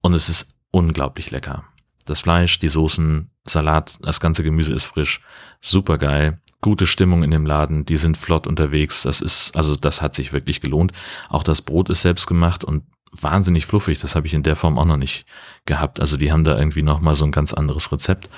Und 0.00 0.14
es 0.14 0.28
ist 0.28 0.54
unglaublich 0.70 1.30
lecker. 1.30 1.64
Das 2.04 2.20
Fleisch, 2.20 2.58
die 2.58 2.68
Soßen, 2.68 3.30
Salat, 3.44 3.98
das 4.02 4.20
ganze 4.20 4.42
Gemüse 4.42 4.72
ist 4.72 4.84
frisch. 4.84 5.20
Super 5.60 5.98
geil. 5.98 6.40
Gute 6.60 6.86
Stimmung 6.86 7.22
in 7.22 7.30
dem 7.30 7.46
Laden. 7.46 7.84
Die 7.84 7.96
sind 7.96 8.16
flott 8.16 8.46
unterwegs. 8.46 9.02
Das 9.02 9.20
ist, 9.20 9.54
also 9.54 9.76
das 9.76 10.02
hat 10.02 10.14
sich 10.14 10.32
wirklich 10.32 10.60
gelohnt. 10.60 10.92
Auch 11.28 11.42
das 11.42 11.62
Brot 11.62 11.90
ist 11.90 12.02
selbst 12.02 12.26
gemacht 12.26 12.64
und 12.64 12.84
wahnsinnig 13.12 13.66
fluffig. 13.66 13.98
Das 13.98 14.14
habe 14.14 14.26
ich 14.26 14.34
in 14.34 14.42
der 14.42 14.56
Form 14.56 14.78
auch 14.78 14.84
noch 14.84 14.96
nicht 14.96 15.26
gehabt. 15.66 16.00
Also 16.00 16.16
die 16.16 16.32
haben 16.32 16.44
da 16.44 16.58
irgendwie 16.58 16.82
nochmal 16.82 17.14
so 17.14 17.24
ein 17.24 17.32
ganz 17.32 17.52
anderes 17.52 17.90
Rezept. 17.92 18.28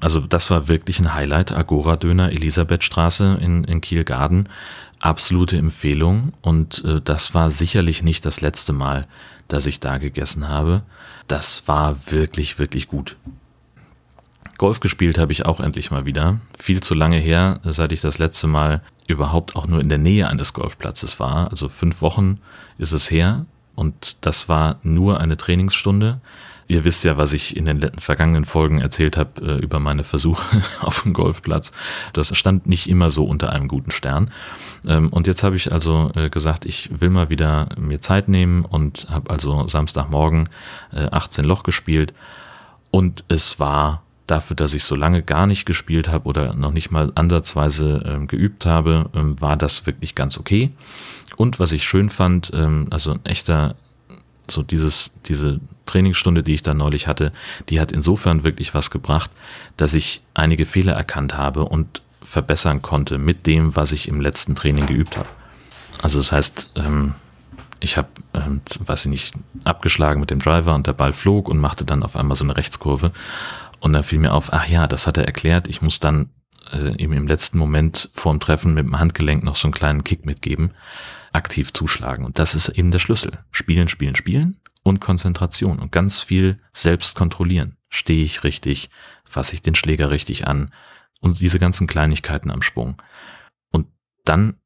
Also 0.00 0.20
das 0.20 0.50
war 0.50 0.68
wirklich 0.68 0.98
ein 1.00 1.14
Highlight. 1.14 1.52
Agora 1.52 1.96
Döner, 1.96 2.32
Elisabethstraße 2.32 3.38
in, 3.40 3.64
in 3.64 3.80
Kielgarden. 3.80 4.48
Absolute 5.00 5.56
Empfehlung. 5.56 6.32
Und 6.42 6.84
äh, 6.84 7.00
das 7.00 7.34
war 7.34 7.50
sicherlich 7.50 8.02
nicht 8.02 8.24
das 8.26 8.40
letzte 8.40 8.72
Mal, 8.72 9.06
dass 9.48 9.66
ich 9.66 9.80
da 9.80 9.98
gegessen 9.98 10.48
habe. 10.48 10.82
Das 11.28 11.66
war 11.68 12.10
wirklich, 12.10 12.58
wirklich 12.58 12.88
gut. 12.88 13.16
Golf 14.58 14.78
gespielt 14.78 15.18
habe 15.18 15.32
ich 15.32 15.44
auch 15.44 15.58
endlich 15.58 15.90
mal 15.90 16.04
wieder. 16.04 16.38
Viel 16.56 16.82
zu 16.82 16.94
lange 16.94 17.16
her, 17.16 17.58
seit 17.64 17.90
ich 17.90 18.00
das 18.00 18.18
letzte 18.18 18.46
Mal 18.46 18.82
überhaupt 19.08 19.56
auch 19.56 19.66
nur 19.66 19.80
in 19.80 19.88
der 19.88 19.98
Nähe 19.98 20.28
eines 20.28 20.52
Golfplatzes 20.52 21.18
war. 21.18 21.50
Also 21.50 21.68
fünf 21.68 22.00
Wochen 22.00 22.38
ist 22.78 22.92
es 22.92 23.10
her. 23.10 23.46
Und 23.74 24.24
das 24.26 24.48
war 24.48 24.78
nur 24.82 25.20
eine 25.20 25.36
Trainingsstunde. 25.36 26.20
Ihr 26.68 26.84
wisst 26.84 27.04
ja, 27.04 27.16
was 27.16 27.32
ich 27.32 27.56
in 27.56 27.66
den 27.66 27.90
vergangenen 27.98 28.44
Folgen 28.44 28.80
erzählt 28.80 29.16
habe 29.16 29.42
äh, 29.42 29.58
über 29.58 29.78
meine 29.78 30.04
Versuche 30.04 30.62
auf 30.80 31.02
dem 31.02 31.12
Golfplatz. 31.12 31.72
Das 32.12 32.36
stand 32.36 32.66
nicht 32.66 32.88
immer 32.88 33.10
so 33.10 33.24
unter 33.24 33.50
einem 33.50 33.68
guten 33.68 33.90
Stern. 33.90 34.30
Ähm, 34.86 35.08
und 35.10 35.26
jetzt 35.26 35.42
habe 35.42 35.56
ich 35.56 35.72
also 35.72 36.10
äh, 36.14 36.30
gesagt, 36.30 36.64
ich 36.64 36.88
will 37.00 37.10
mal 37.10 37.28
wieder 37.28 37.68
mir 37.76 38.00
Zeit 38.00 38.28
nehmen 38.28 38.64
und 38.64 39.06
habe 39.10 39.30
also 39.30 39.66
Samstagmorgen 39.68 40.48
äh, 40.92 41.08
18 41.10 41.44
Loch 41.44 41.62
gespielt. 41.62 42.14
Und 42.90 43.24
es 43.28 43.58
war 43.58 44.02
dafür, 44.32 44.56
dass 44.56 44.72
ich 44.72 44.84
so 44.84 44.94
lange 44.94 45.22
gar 45.22 45.46
nicht 45.46 45.66
gespielt 45.66 46.08
habe 46.08 46.26
oder 46.26 46.54
noch 46.54 46.72
nicht 46.72 46.90
mal 46.90 47.12
ansatzweise 47.14 48.02
ähm, 48.06 48.26
geübt 48.26 48.64
habe, 48.64 49.10
ähm, 49.14 49.40
war 49.40 49.56
das 49.56 49.86
wirklich 49.86 50.14
ganz 50.14 50.38
okay. 50.38 50.70
Und 51.36 51.60
was 51.60 51.72
ich 51.72 51.84
schön 51.84 52.08
fand, 52.08 52.50
ähm, 52.54 52.86
also 52.90 53.12
ein 53.12 53.20
echter, 53.24 53.76
so 54.48 54.62
dieses, 54.62 55.12
diese 55.26 55.60
Trainingsstunde, 55.86 56.42
die 56.42 56.54
ich 56.54 56.62
da 56.62 56.72
neulich 56.72 57.06
hatte, 57.06 57.32
die 57.68 57.78
hat 57.78 57.92
insofern 57.92 58.42
wirklich 58.42 58.72
was 58.74 58.90
gebracht, 58.90 59.30
dass 59.76 59.92
ich 59.92 60.22
einige 60.32 60.64
Fehler 60.64 60.94
erkannt 60.94 61.36
habe 61.36 61.66
und 61.66 62.02
verbessern 62.22 62.80
konnte 62.80 63.18
mit 63.18 63.46
dem, 63.46 63.76
was 63.76 63.92
ich 63.92 64.08
im 64.08 64.20
letzten 64.20 64.54
Training 64.54 64.86
geübt 64.86 65.18
habe. 65.18 65.28
Also 66.00 66.18
das 66.18 66.32
heißt, 66.32 66.70
ähm, 66.76 67.14
ich 67.80 67.96
habe, 67.96 68.08
ähm, 68.32 68.62
weiß 68.86 69.04
ich 69.04 69.10
nicht, 69.10 69.34
abgeschlagen 69.64 70.20
mit 70.20 70.30
dem 70.30 70.38
Driver 70.38 70.74
und 70.74 70.86
der 70.86 70.92
Ball 70.92 71.12
flog 71.12 71.48
und 71.48 71.58
machte 71.58 71.84
dann 71.84 72.02
auf 72.02 72.16
einmal 72.16 72.36
so 72.36 72.44
eine 72.44 72.56
Rechtskurve. 72.56 73.12
Und 73.82 73.94
dann 73.94 74.04
fiel 74.04 74.20
mir 74.20 74.32
auf, 74.32 74.52
ach 74.52 74.68
ja, 74.68 74.86
das 74.86 75.08
hat 75.08 75.16
er 75.16 75.24
erklärt, 75.24 75.66
ich 75.66 75.82
muss 75.82 75.98
dann 75.98 76.30
äh, 76.72 76.96
eben 77.02 77.14
im 77.14 77.26
letzten 77.26 77.58
Moment 77.58 78.10
vorm 78.14 78.38
Treffen 78.38 78.74
mit 78.74 78.86
dem 78.86 78.96
Handgelenk 78.96 79.42
noch 79.42 79.56
so 79.56 79.66
einen 79.66 79.74
kleinen 79.74 80.04
Kick 80.04 80.24
mitgeben 80.24 80.72
aktiv 81.32 81.72
zuschlagen. 81.72 82.24
Und 82.24 82.38
das 82.38 82.54
ist 82.54 82.68
eben 82.68 82.92
der 82.92 83.00
Schlüssel. 83.00 83.40
Spielen, 83.50 83.88
spielen, 83.88 84.14
spielen 84.14 84.60
und 84.84 85.00
Konzentration 85.00 85.80
und 85.80 85.90
ganz 85.90 86.20
viel 86.20 86.60
selbst 86.72 87.16
kontrollieren. 87.16 87.76
Stehe 87.88 88.22
ich 88.22 88.44
richtig? 88.44 88.88
Fasse 89.24 89.54
ich 89.54 89.62
den 89.62 89.74
Schläger 89.74 90.10
richtig 90.10 90.46
an? 90.46 90.72
Und 91.18 91.40
diese 91.40 91.58
ganzen 91.58 91.88
Kleinigkeiten 91.88 92.52
am 92.52 92.62
Schwung. 92.62 93.02
Und 93.72 93.88
dann 94.24 94.60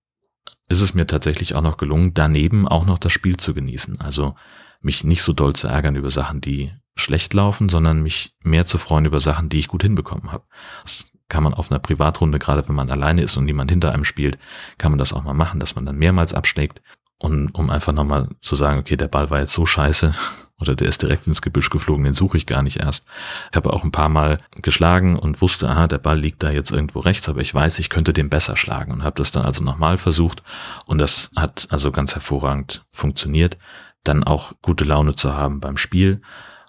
ist 0.68 0.83
es 0.83 0.92
mir 0.92 1.07
tatsächlich 1.07 1.55
auch 1.55 1.62
noch 1.62 1.79
gelungen, 1.79 2.12
daneben 2.12 2.68
auch 2.68 2.85
noch 2.85 2.98
das 2.98 3.12
Spiel 3.12 3.38
zu 3.38 3.55
genießen. 3.55 3.98
Also 3.98 4.35
mich 4.83 5.05
nicht 5.05 5.22
so 5.22 5.33
doll 5.33 5.55
zu 5.55 5.68
ärgern 5.68 5.96
über 5.96 6.11
Sachen, 6.11 6.42
die 6.42 6.74
schlecht 6.96 7.35
laufen, 7.35 7.68
sondern 7.68 8.02
mich 8.02 8.35
mehr 8.42 8.66
zu 8.66 8.78
freuen 8.78 9.04
über 9.04 9.20
Sachen, 9.20 9.48
die 9.48 9.59
ich 9.59 9.68
gut 9.68 9.82
hinbekommen 9.82 10.32
habe. 10.32 10.44
Das 10.82 11.12
kann 11.28 11.42
man 11.42 11.54
auf 11.54 11.70
einer 11.70 11.80
Privatrunde, 11.80 12.38
gerade 12.38 12.66
wenn 12.68 12.74
man 12.74 12.90
alleine 12.90 13.22
ist 13.22 13.37
und 13.37 13.44
niemand 13.44 13.70
hinter 13.70 13.92
einem 13.92 14.04
spielt, 14.04 14.38
kann 14.78 14.92
man 14.92 14.98
das 14.98 15.12
auch 15.12 15.24
mal 15.24 15.35
machen, 15.35 15.61
dass 15.61 15.74
man 15.74 15.85
dann 15.85 15.96
mehrmals 15.96 16.35
abschlägt. 16.35 16.82
Und 17.18 17.50
um 17.54 17.70
einfach 17.70 17.92
nochmal 17.92 18.28
zu 18.42 18.56
sagen, 18.56 18.80
okay, 18.80 18.96
der 18.96 19.09
Ball 19.09 19.30
war 19.30 19.40
jetzt 19.40 19.54
so 19.54 19.66
scheiße, 19.66 20.14
oder 20.59 20.74
der 20.74 20.88
ist 20.88 21.02
direkt 21.02 21.26
ins 21.26 21.42
Gebüsch 21.42 21.70
geflogen, 21.70 22.04
den 22.04 22.14
suche 22.14 22.38
ich 22.38 22.46
gar 22.46 22.62
nicht 22.62 22.78
erst. 22.78 23.06
Ich 23.50 23.56
habe 23.56 23.72
auch 23.72 23.85
ein 23.85 23.92
paar 23.92 24.09
Mal 24.09 24.38
geschlagen 24.62 25.18
und 25.18 25.42
wusste, 25.42 25.68
ah, 25.68 25.87
der 25.87 25.98
Ball 25.98 26.18
liegt 26.18 26.42
da 26.42 26.50
jetzt 26.50 26.72
irgendwo 26.72 27.00
rechts, 27.00 27.28
aber 27.28 27.40
ich 27.40 27.54
weiß, 27.54 27.78
ich 27.78 27.90
könnte 27.90 28.12
den 28.12 28.30
besser 28.30 28.56
schlagen 28.56 28.92
und 28.92 29.02
habe 29.02 29.16
das 29.16 29.30
dann 29.30 29.44
also 29.44 29.62
nochmal 29.62 29.98
versucht 29.98 30.42
und 30.87 30.98
das 30.98 31.30
hat 31.37 31.68
also 31.70 31.90
ganz 31.90 32.14
hervorragend 32.14 32.85
funktioniert. 32.90 33.59
Dann 34.04 34.24
auch 34.24 34.52
gute 34.62 34.85
Laune 34.85 35.14
zu 35.14 35.35
haben 35.35 35.61
beim 35.61 35.76
Spiel. 35.76 36.22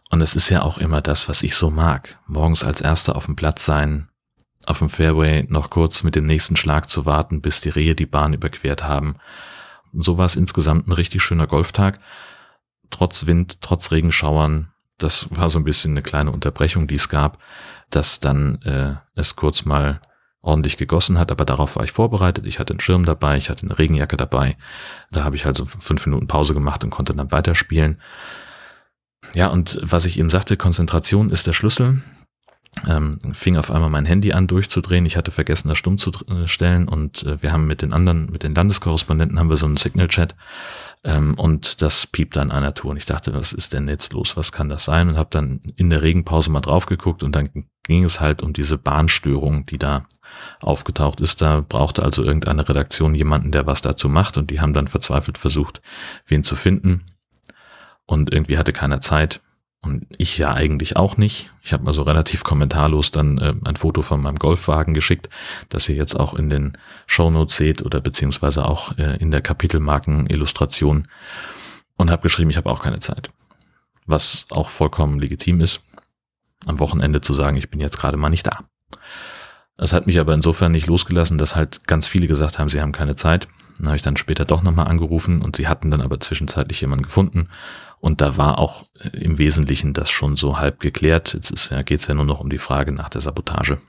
Und 0.09 0.21
es 0.21 0.35
ist 0.35 0.49
ja 0.49 0.61
auch 0.61 0.77
immer 0.77 1.01
das, 1.01 1.27
was 1.27 1.43
ich 1.43 1.55
so 1.55 1.69
mag. 1.69 2.17
Morgens 2.27 2.63
als 2.63 2.81
Erster 2.81 3.15
auf 3.15 3.25
dem 3.25 3.35
Platz 3.35 3.65
sein, 3.65 4.07
auf 4.65 4.79
dem 4.79 4.89
Fairway 4.89 5.45
noch 5.49 5.69
kurz 5.69 6.03
mit 6.03 6.15
dem 6.15 6.25
nächsten 6.25 6.55
Schlag 6.55 6.89
zu 6.89 7.05
warten, 7.05 7.41
bis 7.41 7.61
die 7.61 7.69
Rehe 7.69 7.95
die 7.95 8.05
Bahn 8.05 8.33
überquert 8.33 8.83
haben. 8.83 9.15
Und 9.91 10.03
so 10.03 10.17
war 10.17 10.25
es 10.25 10.35
insgesamt 10.35 10.87
ein 10.87 10.93
richtig 10.93 11.21
schöner 11.21 11.47
Golftag. 11.47 11.99
Trotz 12.89 13.25
Wind, 13.25 13.61
trotz 13.61 13.91
Regenschauern. 13.91 14.71
Das 14.97 15.35
war 15.35 15.49
so 15.49 15.59
ein 15.59 15.65
bisschen 15.65 15.91
eine 15.91 16.01
kleine 16.01 16.31
Unterbrechung, 16.31 16.87
die 16.87 16.95
es 16.95 17.09
gab, 17.09 17.37
dass 17.89 18.19
dann 18.19 18.61
äh, 18.63 18.95
es 19.15 19.35
kurz 19.35 19.65
mal 19.65 20.01
ordentlich 20.41 20.77
gegossen 20.77 21.19
hat, 21.19 21.31
aber 21.31 21.45
darauf 21.45 21.75
war 21.75 21.83
ich 21.83 21.91
vorbereitet. 21.91 22.45
Ich 22.45 22.59
hatte 22.59 22.71
einen 22.71 22.79
Schirm 22.79 23.05
dabei, 23.05 23.37
ich 23.37 23.49
hatte 23.49 23.65
eine 23.65 23.77
Regenjacke 23.77 24.17
dabei. 24.17 24.57
Da 25.11 25.23
habe 25.23 25.35
ich 25.35 25.45
also 25.45 25.65
fünf 25.65 26.05
Minuten 26.05 26.27
Pause 26.27 26.53
gemacht 26.53 26.83
und 26.83 26.89
konnte 26.89 27.13
dann 27.13 27.31
weiterspielen. 27.31 27.99
Ja, 29.35 29.47
und 29.47 29.79
was 29.81 30.05
ich 30.05 30.17
eben 30.19 30.29
sagte, 30.29 30.57
Konzentration 30.57 31.29
ist 31.31 31.47
der 31.47 31.53
Schlüssel 31.53 32.01
ähm, 32.85 33.19
fing 33.33 33.57
auf 33.57 33.71
einmal 33.71 33.89
mein 33.89 34.05
Handy 34.05 34.33
an 34.33 34.47
durchzudrehen. 34.47 35.05
Ich 35.05 35.17
hatte 35.17 35.31
vergessen, 35.31 35.69
das 35.69 35.77
stumm 35.77 35.97
zu 35.97 36.11
äh, 36.29 36.47
stellen 36.47 36.87
und 36.87 37.23
äh, 37.23 37.41
wir 37.41 37.51
haben 37.51 37.65
mit 37.65 37.81
den 37.81 37.93
anderen, 37.93 38.29
mit 38.29 38.43
den 38.43 38.53
Landeskorrespondenten 38.53 39.39
haben 39.39 39.49
wir 39.49 39.57
so 39.57 39.65
einen 39.65 39.77
Signal-Chat 39.77 40.35
ähm, 41.03 41.33
und 41.35 41.81
das 41.81 42.07
piept 42.07 42.37
an 42.37 42.51
einer 42.51 42.73
Tour. 42.73 42.91
Und 42.91 42.97
ich 42.97 43.05
dachte, 43.05 43.33
was 43.33 43.53
ist 43.53 43.73
denn 43.73 43.87
jetzt 43.87 44.13
los? 44.13 44.37
Was 44.37 44.51
kann 44.51 44.69
das 44.69 44.83
sein? 44.83 45.09
Und 45.09 45.17
habe 45.17 45.29
dann 45.31 45.61
in 45.75 45.89
der 45.89 46.01
Regenpause 46.01 46.51
mal 46.51 46.61
drauf 46.61 46.85
geguckt 46.85 47.23
und 47.23 47.35
dann 47.35 47.49
ging 47.83 48.03
es 48.03 48.19
halt 48.19 48.43
um 48.43 48.53
diese 48.53 48.77
Bahnstörung, 48.77 49.65
die 49.65 49.79
da 49.79 50.05
aufgetaucht 50.61 51.21
ist. 51.21 51.41
Da 51.41 51.61
brauchte 51.61 52.03
also 52.03 52.23
irgendeine 52.23 52.67
Redaktion 52.67 53.15
jemanden, 53.15 53.51
der 53.51 53.65
was 53.65 53.81
dazu 53.81 54.09
macht 54.09 54.37
und 54.37 54.51
die 54.51 54.59
haben 54.59 54.73
dann 54.73 54.87
verzweifelt 54.87 55.37
versucht, 55.37 55.81
wen 56.27 56.43
zu 56.43 56.55
finden. 56.55 57.05
Und 58.07 58.33
irgendwie 58.33 58.57
hatte 58.57 58.73
keiner 58.73 59.01
Zeit 59.01 59.41
und 59.81 60.07
ich 60.17 60.37
ja 60.37 60.53
eigentlich 60.53 60.95
auch 60.95 61.17
nicht. 61.17 61.51
Ich 61.61 61.73
habe 61.73 61.85
also 61.87 62.01
relativ 62.01 62.43
kommentarlos 62.43 63.11
dann 63.11 63.37
äh, 63.37 63.53
ein 63.63 63.75
Foto 63.75 64.01
von 64.01 64.21
meinem 64.21 64.39
Golfwagen 64.39 64.93
geschickt, 64.93 65.29
das 65.69 65.87
ihr 65.87 65.95
jetzt 65.95 66.19
auch 66.19 66.33
in 66.33 66.49
den 66.49 66.73
Shownotes 67.05 67.55
seht 67.57 67.85
oder 67.85 68.01
beziehungsweise 68.01 68.65
auch 68.65 68.97
äh, 68.97 69.17
in 69.17 69.29
der 69.29 69.41
Kapitelmarken-Illustration 69.41 71.07
und 71.95 72.09
habe 72.09 72.23
geschrieben, 72.23 72.49
ich 72.49 72.57
habe 72.57 72.69
auch 72.69 72.81
keine 72.81 72.99
Zeit. 72.99 73.29
Was 74.05 74.47
auch 74.49 74.69
vollkommen 74.69 75.19
legitim 75.19 75.59
ist, 75.59 75.83
am 76.65 76.79
Wochenende 76.79 77.21
zu 77.21 77.33
sagen, 77.33 77.57
ich 77.57 77.69
bin 77.69 77.79
jetzt 77.79 77.99
gerade 77.99 78.17
mal 78.17 78.29
nicht 78.29 78.47
da. 78.47 78.59
Das 79.77 79.93
hat 79.93 80.07
mich 80.07 80.19
aber 80.19 80.33
insofern 80.33 80.71
nicht 80.71 80.87
losgelassen, 80.87 81.37
dass 81.37 81.55
halt 81.55 81.87
ganz 81.87 82.07
viele 82.07 82.27
gesagt 82.27 82.57
haben, 82.57 82.69
sie 82.69 82.81
haben 82.81 82.93
keine 82.93 83.15
Zeit. 83.15 83.47
Dann 83.77 83.87
habe 83.87 83.97
ich 83.97 84.03
dann 84.03 84.17
später 84.17 84.45
doch 84.45 84.63
nochmal 84.63 84.87
angerufen 84.87 85.41
und 85.41 85.55
sie 85.55 85.67
hatten 85.67 85.91
dann 85.91 86.01
aber 86.01 86.19
zwischenzeitlich 86.19 86.81
jemanden 86.81 87.03
gefunden 87.03 87.49
und 87.99 88.21
da 88.21 88.37
war 88.37 88.59
auch 88.59 88.85
äh, 88.99 89.09
im 89.17 89.37
Wesentlichen 89.37 89.93
das 89.93 90.09
schon 90.09 90.35
so 90.35 90.59
halb 90.59 90.79
geklärt. 90.79 91.33
Jetzt 91.33 91.51
ist 91.51 91.71
ja, 91.71 91.81
geht's 91.81 92.07
ja 92.07 92.13
nur 92.13 92.25
noch 92.25 92.39
um 92.39 92.49
die 92.49 92.57
Frage 92.57 92.91
nach 92.91 93.09
der 93.09 93.21
Sabotage. 93.21 93.79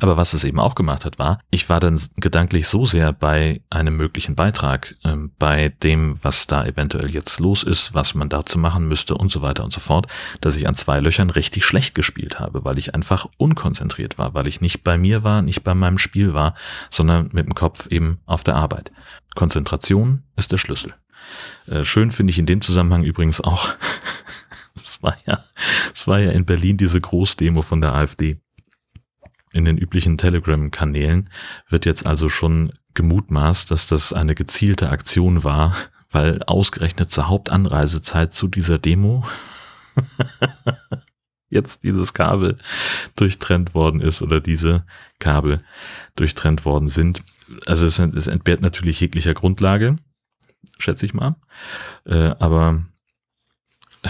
Aber 0.00 0.16
was 0.16 0.34
es 0.34 0.44
eben 0.44 0.58
auch 0.58 0.74
gemacht 0.74 1.04
hat, 1.04 1.18
war, 1.18 1.38
ich 1.50 1.68
war 1.68 1.78
dann 1.80 2.00
gedanklich 2.16 2.66
so 2.66 2.84
sehr 2.84 3.12
bei 3.12 3.62
einem 3.70 3.96
möglichen 3.96 4.34
Beitrag, 4.34 4.96
äh, 5.04 5.14
bei 5.38 5.70
dem, 5.82 6.22
was 6.22 6.46
da 6.46 6.66
eventuell 6.66 7.10
jetzt 7.10 7.40
los 7.40 7.62
ist, 7.62 7.94
was 7.94 8.14
man 8.14 8.28
dazu 8.28 8.58
machen 8.58 8.88
müsste 8.88 9.14
und 9.14 9.30
so 9.30 9.42
weiter 9.42 9.64
und 9.64 9.72
so 9.72 9.80
fort, 9.80 10.06
dass 10.40 10.56
ich 10.56 10.68
an 10.68 10.74
zwei 10.74 11.00
Löchern 11.00 11.30
richtig 11.30 11.64
schlecht 11.64 11.94
gespielt 11.94 12.40
habe, 12.40 12.64
weil 12.64 12.78
ich 12.78 12.94
einfach 12.94 13.26
unkonzentriert 13.38 14.18
war, 14.18 14.34
weil 14.34 14.48
ich 14.48 14.60
nicht 14.60 14.84
bei 14.84 14.98
mir 14.98 15.24
war, 15.24 15.40
nicht 15.40 15.62
bei 15.62 15.74
meinem 15.74 15.98
Spiel 15.98 16.34
war, 16.34 16.54
sondern 16.90 17.30
mit 17.32 17.46
dem 17.46 17.54
Kopf 17.54 17.86
eben 17.86 18.18
auf 18.26 18.44
der 18.44 18.56
Arbeit. 18.56 18.90
Konzentration 19.36 20.24
ist 20.34 20.50
der 20.50 20.58
Schlüssel. 20.58 20.94
Äh, 21.68 21.84
schön 21.84 22.10
finde 22.10 22.32
ich 22.32 22.38
in 22.40 22.46
dem 22.46 22.60
Zusammenhang 22.60 23.04
übrigens 23.04 23.40
auch, 23.40 23.70
es 24.74 25.00
war 25.02 25.16
ja, 25.26 25.44
es 25.94 26.08
war 26.08 26.18
ja 26.18 26.32
in 26.32 26.44
Berlin 26.44 26.76
diese 26.76 27.00
Großdemo 27.00 27.62
von 27.62 27.80
der 27.80 27.94
AfD. 27.94 28.40
In 29.52 29.64
den 29.64 29.78
üblichen 29.78 30.18
Telegram-Kanälen 30.18 31.30
wird 31.68 31.86
jetzt 31.86 32.04
also 32.04 32.28
schon 32.28 32.72
gemutmaßt, 32.94 33.70
dass 33.70 33.86
das 33.86 34.12
eine 34.12 34.34
gezielte 34.34 34.90
Aktion 34.90 35.44
war, 35.44 35.76
weil 36.10 36.42
ausgerechnet 36.42 37.10
zur 37.10 37.28
Hauptanreisezeit 37.28 38.34
zu 38.34 38.48
dieser 38.48 38.78
Demo 38.78 39.24
jetzt 41.48 41.84
dieses 41.84 42.12
Kabel 42.12 42.58
durchtrennt 43.16 43.74
worden 43.74 44.00
ist 44.00 44.22
oder 44.22 44.40
diese 44.40 44.84
Kabel 45.18 45.62
durchtrennt 46.16 46.64
worden 46.64 46.88
sind. 46.88 47.22
Also 47.66 47.86
es, 47.86 47.98
es 47.98 48.26
entbehrt 48.26 48.60
natürlich 48.60 49.00
jeglicher 49.00 49.34
Grundlage 49.34 49.96
schätze 50.78 51.06
ich 51.06 51.14
mal. 51.14 51.36
Äh, 52.04 52.34
aber 52.38 52.84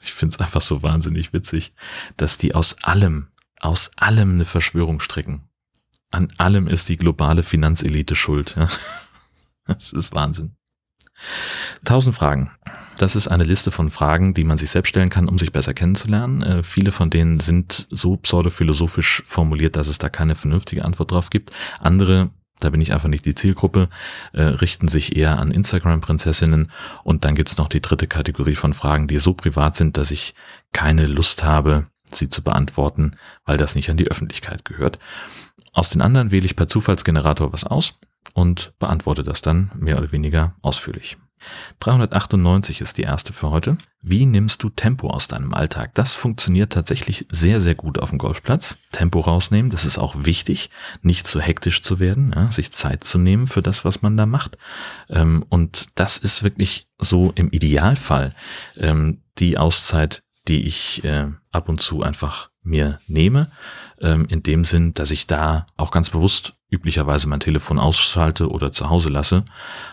ich 0.00 0.12
finde 0.12 0.34
es 0.34 0.40
einfach 0.40 0.62
so 0.62 0.82
wahnsinnig 0.82 1.32
witzig, 1.32 1.72
dass 2.16 2.38
die 2.38 2.54
aus 2.54 2.82
allem, 2.82 3.28
aus 3.60 3.90
allem 3.96 4.34
eine 4.34 4.44
Verschwörung 4.44 5.00
stricken. 5.00 5.48
An 6.10 6.32
allem 6.36 6.68
ist 6.68 6.88
die 6.88 6.96
globale 6.96 7.42
Finanzelite 7.42 8.14
schuld. 8.14 8.56
Ja. 8.56 8.68
Das 9.64 9.92
ist 9.92 10.12
Wahnsinn. 10.12 10.56
Tausend 11.84 12.16
Fragen. 12.16 12.50
Das 12.98 13.14
ist 13.14 13.28
eine 13.28 13.44
Liste 13.44 13.70
von 13.70 13.90
Fragen, 13.90 14.34
die 14.34 14.42
man 14.42 14.58
sich 14.58 14.70
selbst 14.70 14.88
stellen 14.88 15.08
kann, 15.08 15.28
um 15.28 15.38
sich 15.38 15.52
besser 15.52 15.72
kennenzulernen. 15.72 16.42
Äh, 16.42 16.62
viele 16.64 16.90
von 16.90 17.10
denen 17.10 17.38
sind 17.38 17.86
so 17.88 18.16
pseudophilosophisch 18.16 19.22
formuliert, 19.24 19.76
dass 19.76 19.86
es 19.86 19.98
da 19.98 20.08
keine 20.08 20.34
vernünftige 20.34 20.84
Antwort 20.84 21.12
drauf 21.12 21.30
gibt. 21.30 21.52
Andere 21.78 22.32
da 22.64 22.70
bin 22.70 22.80
ich 22.80 22.92
einfach 22.92 23.08
nicht 23.08 23.24
die 23.24 23.34
Zielgruppe, 23.34 23.88
äh, 24.32 24.42
richten 24.42 24.88
sich 24.88 25.16
eher 25.16 25.38
an 25.38 25.50
Instagram-Prinzessinnen. 25.50 26.70
Und 27.04 27.24
dann 27.24 27.34
gibt's 27.34 27.58
noch 27.58 27.68
die 27.68 27.80
dritte 27.80 28.06
Kategorie 28.06 28.54
von 28.54 28.72
Fragen, 28.72 29.08
die 29.08 29.18
so 29.18 29.34
privat 29.34 29.76
sind, 29.76 29.96
dass 29.96 30.10
ich 30.10 30.34
keine 30.72 31.06
Lust 31.06 31.44
habe, 31.44 31.86
sie 32.10 32.28
zu 32.28 32.42
beantworten, 32.42 33.12
weil 33.44 33.56
das 33.56 33.74
nicht 33.74 33.90
an 33.90 33.96
die 33.96 34.10
Öffentlichkeit 34.10 34.64
gehört. 34.64 34.98
Aus 35.72 35.90
den 35.90 36.02
anderen 36.02 36.30
wähle 36.30 36.44
ich 36.44 36.56
per 36.56 36.68
Zufallsgenerator 36.68 37.52
was 37.52 37.64
aus 37.64 37.98
und 38.34 38.72
beantworte 38.78 39.22
das 39.22 39.42
dann 39.42 39.70
mehr 39.74 39.98
oder 39.98 40.12
weniger 40.12 40.54
ausführlich. 40.62 41.16
398 41.80 42.80
ist 42.80 42.98
die 42.98 43.02
erste 43.02 43.32
für 43.32 43.50
heute. 43.50 43.76
Wie 44.00 44.26
nimmst 44.26 44.62
du 44.62 44.68
Tempo 44.68 45.08
aus 45.08 45.28
deinem 45.28 45.54
Alltag? 45.54 45.94
Das 45.94 46.14
funktioniert 46.14 46.72
tatsächlich 46.72 47.26
sehr, 47.30 47.60
sehr 47.60 47.74
gut 47.74 47.98
auf 47.98 48.10
dem 48.10 48.18
Golfplatz. 48.18 48.78
Tempo 48.90 49.20
rausnehmen, 49.20 49.70
das 49.70 49.84
ist 49.84 49.98
auch 49.98 50.14
wichtig, 50.24 50.70
nicht 51.02 51.26
zu 51.26 51.40
hektisch 51.40 51.82
zu 51.82 52.00
werden, 52.00 52.32
ja, 52.34 52.50
sich 52.50 52.72
Zeit 52.72 53.04
zu 53.04 53.18
nehmen 53.18 53.46
für 53.46 53.62
das, 53.62 53.84
was 53.84 54.02
man 54.02 54.16
da 54.16 54.26
macht. 54.26 54.58
Ähm, 55.08 55.44
und 55.48 55.86
das 55.94 56.18
ist 56.18 56.42
wirklich 56.42 56.88
so 56.98 57.32
im 57.34 57.50
Idealfall 57.50 58.34
ähm, 58.76 59.22
die 59.38 59.58
Auszeit, 59.58 60.22
die 60.48 60.66
ich 60.66 61.04
äh, 61.04 61.28
ab 61.50 61.68
und 61.68 61.80
zu 61.80 62.02
einfach 62.02 62.50
mir 62.62 62.98
nehme, 63.06 63.50
ähm, 64.00 64.26
in 64.28 64.42
dem 64.42 64.64
Sinn, 64.64 64.94
dass 64.94 65.10
ich 65.10 65.26
da 65.26 65.66
auch 65.76 65.90
ganz 65.90 66.10
bewusst 66.10 66.54
üblicherweise 66.70 67.28
mein 67.28 67.40
Telefon 67.40 67.78
ausschalte 67.78 68.50
oder 68.50 68.72
zu 68.72 68.88
Hause 68.88 69.08
lasse, 69.08 69.44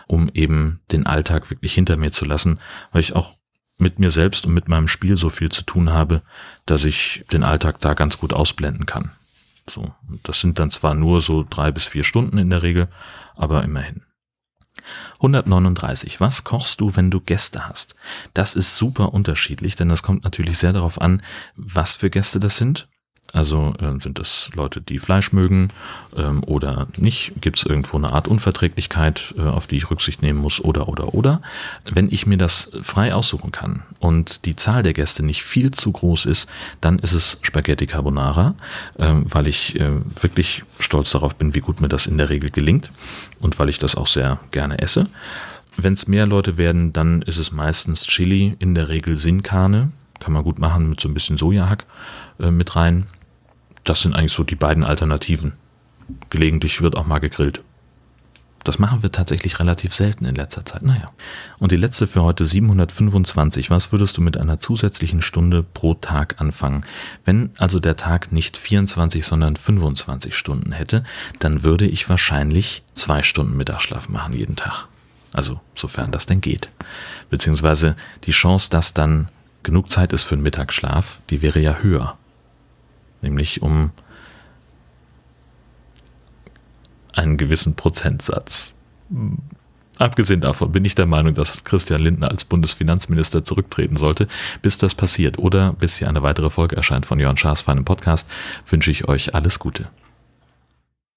um 0.06 0.30
eben 0.32 0.80
den 0.92 1.06
Alltag 1.06 1.50
wirklich 1.50 1.74
hinter 1.74 1.96
mir 1.96 2.12
zu 2.12 2.24
lassen, 2.24 2.58
weil 2.92 3.00
ich 3.00 3.14
auch 3.14 3.34
mit 3.78 3.98
mir 3.98 4.10
selbst 4.10 4.46
und 4.46 4.54
mit 4.54 4.68
meinem 4.68 4.88
Spiel 4.88 5.16
so 5.16 5.30
viel 5.30 5.50
zu 5.50 5.62
tun 5.62 5.90
habe, 5.90 6.22
dass 6.66 6.84
ich 6.84 7.24
den 7.32 7.44
Alltag 7.44 7.80
da 7.80 7.94
ganz 7.94 8.18
gut 8.18 8.32
ausblenden 8.32 8.86
kann. 8.86 9.10
So, 9.68 9.94
das 10.22 10.40
sind 10.40 10.58
dann 10.58 10.70
zwar 10.70 10.94
nur 10.94 11.20
so 11.20 11.46
drei 11.48 11.70
bis 11.70 11.86
vier 11.86 12.04
Stunden 12.04 12.38
in 12.38 12.50
der 12.50 12.62
Regel, 12.62 12.88
aber 13.36 13.62
immerhin. 13.62 14.02
139. 15.14 16.20
Was 16.20 16.44
kochst 16.44 16.80
du, 16.80 16.94
wenn 16.96 17.10
du 17.10 17.20
Gäste 17.20 17.68
hast? 17.68 17.94
Das 18.34 18.54
ist 18.54 18.76
super 18.76 19.14
unterschiedlich, 19.14 19.76
denn 19.76 19.88
das 19.88 20.02
kommt 20.02 20.24
natürlich 20.24 20.58
sehr 20.58 20.72
darauf 20.72 21.00
an, 21.00 21.22
was 21.56 21.94
für 21.94 22.10
Gäste 22.10 22.40
das 22.40 22.58
sind. 22.58 22.89
Also 23.32 23.74
äh, 23.78 24.00
sind 24.00 24.18
das 24.18 24.50
Leute, 24.54 24.80
die 24.80 24.98
Fleisch 24.98 25.32
mögen 25.32 25.68
ähm, 26.16 26.42
oder 26.44 26.88
nicht? 26.96 27.32
Gibt 27.40 27.58
es 27.58 27.64
irgendwo 27.64 27.96
eine 27.96 28.12
Art 28.12 28.28
Unverträglichkeit, 28.28 29.34
äh, 29.38 29.42
auf 29.42 29.66
die 29.66 29.76
ich 29.76 29.90
Rücksicht 29.90 30.22
nehmen 30.22 30.40
muss 30.40 30.60
oder 30.60 30.88
oder 30.88 31.14
oder? 31.14 31.40
Wenn 31.84 32.10
ich 32.10 32.26
mir 32.26 32.38
das 32.38 32.70
frei 32.82 33.14
aussuchen 33.14 33.52
kann 33.52 33.82
und 34.00 34.44
die 34.46 34.56
Zahl 34.56 34.82
der 34.82 34.94
Gäste 34.94 35.24
nicht 35.24 35.42
viel 35.42 35.70
zu 35.70 35.92
groß 35.92 36.26
ist, 36.26 36.48
dann 36.80 36.98
ist 36.98 37.12
es 37.12 37.38
Spaghetti 37.42 37.86
Carbonara, 37.86 38.54
äh, 38.98 39.12
weil 39.24 39.46
ich 39.46 39.78
äh, 39.78 39.90
wirklich 40.20 40.64
stolz 40.78 41.10
darauf 41.10 41.36
bin, 41.36 41.54
wie 41.54 41.60
gut 41.60 41.80
mir 41.80 41.88
das 41.88 42.06
in 42.06 42.18
der 42.18 42.30
Regel 42.30 42.50
gelingt 42.50 42.90
und 43.40 43.58
weil 43.58 43.68
ich 43.68 43.78
das 43.78 43.94
auch 43.94 44.06
sehr 44.06 44.40
gerne 44.50 44.80
esse. 44.80 45.06
Wenn 45.76 45.94
es 45.94 46.08
mehr 46.08 46.26
Leute 46.26 46.56
werden, 46.56 46.92
dann 46.92 47.22
ist 47.22 47.38
es 47.38 47.52
meistens 47.52 48.06
Chili, 48.06 48.56
in 48.58 48.74
der 48.74 48.88
Regel 48.88 49.16
Sinkane. 49.16 49.92
Kann 50.18 50.34
man 50.34 50.44
gut 50.44 50.58
machen 50.58 50.90
mit 50.90 51.00
so 51.00 51.08
ein 51.08 51.14
bisschen 51.14 51.36
Sojahack 51.36 51.86
äh, 52.40 52.50
mit 52.50 52.76
rein 52.76 53.06
das 53.90 54.02
sind 54.02 54.14
eigentlich 54.14 54.32
so 54.32 54.44
die 54.44 54.54
beiden 54.54 54.84
Alternativen. 54.84 55.52
Gelegentlich 56.30 56.80
wird 56.80 56.96
auch 56.96 57.06
mal 57.06 57.18
gegrillt. 57.18 57.60
Das 58.62 58.78
machen 58.78 59.02
wir 59.02 59.10
tatsächlich 59.10 59.58
relativ 59.58 59.92
selten 59.92 60.26
in 60.26 60.36
letzter 60.36 60.64
Zeit. 60.64 60.82
Naja. 60.82 61.10
Und 61.58 61.72
die 61.72 61.76
letzte 61.76 62.06
für 62.06 62.22
heute 62.22 62.44
725. 62.44 63.68
Was 63.68 63.90
würdest 63.90 64.16
du 64.16 64.20
mit 64.20 64.36
einer 64.36 64.60
zusätzlichen 64.60 65.22
Stunde 65.22 65.64
pro 65.64 65.94
Tag 65.94 66.40
anfangen? 66.40 66.84
Wenn 67.24 67.50
also 67.58 67.80
der 67.80 67.96
Tag 67.96 68.30
nicht 68.30 68.56
24, 68.56 69.26
sondern 69.26 69.56
25 69.56 70.36
Stunden 70.36 70.70
hätte, 70.70 71.02
dann 71.40 71.64
würde 71.64 71.88
ich 71.88 72.08
wahrscheinlich 72.08 72.84
zwei 72.94 73.24
Stunden 73.24 73.56
Mittagsschlaf 73.56 74.08
machen 74.08 74.34
jeden 74.34 74.54
Tag. 74.54 74.86
Also 75.32 75.58
sofern 75.74 76.12
das 76.12 76.26
denn 76.26 76.40
geht. 76.40 76.68
Beziehungsweise 77.28 77.96
die 78.22 78.30
Chance, 78.30 78.70
dass 78.70 78.94
dann 78.94 79.30
genug 79.64 79.90
Zeit 79.90 80.12
ist 80.12 80.22
für 80.22 80.36
einen 80.36 80.44
Mittagsschlaf, 80.44 81.18
die 81.28 81.42
wäre 81.42 81.58
ja 81.58 81.78
höher. 81.78 82.16
Nämlich 83.22 83.62
um 83.62 83.90
einen 87.12 87.36
gewissen 87.36 87.74
Prozentsatz. 87.74 88.72
Abgesehen 89.98 90.40
davon 90.40 90.72
bin 90.72 90.84
ich 90.86 90.94
der 90.94 91.04
Meinung, 91.06 91.34
dass 91.34 91.64
Christian 91.64 92.00
Lindner 92.00 92.30
als 92.30 92.46
Bundesfinanzminister 92.46 93.44
zurücktreten 93.44 93.98
sollte. 93.98 94.28
Bis 94.62 94.78
das 94.78 94.94
passiert 94.94 95.38
oder 95.38 95.74
bis 95.74 95.98
hier 95.98 96.08
eine 96.08 96.22
weitere 96.22 96.48
Folge 96.48 96.76
erscheint 96.76 97.04
von 97.04 97.20
Jörn 97.20 97.36
Schaas 97.36 97.60
feinem 97.60 97.84
Podcast, 97.84 98.28
wünsche 98.66 98.90
ich 98.90 99.08
euch 99.08 99.34
alles 99.34 99.58
Gute. 99.58 99.88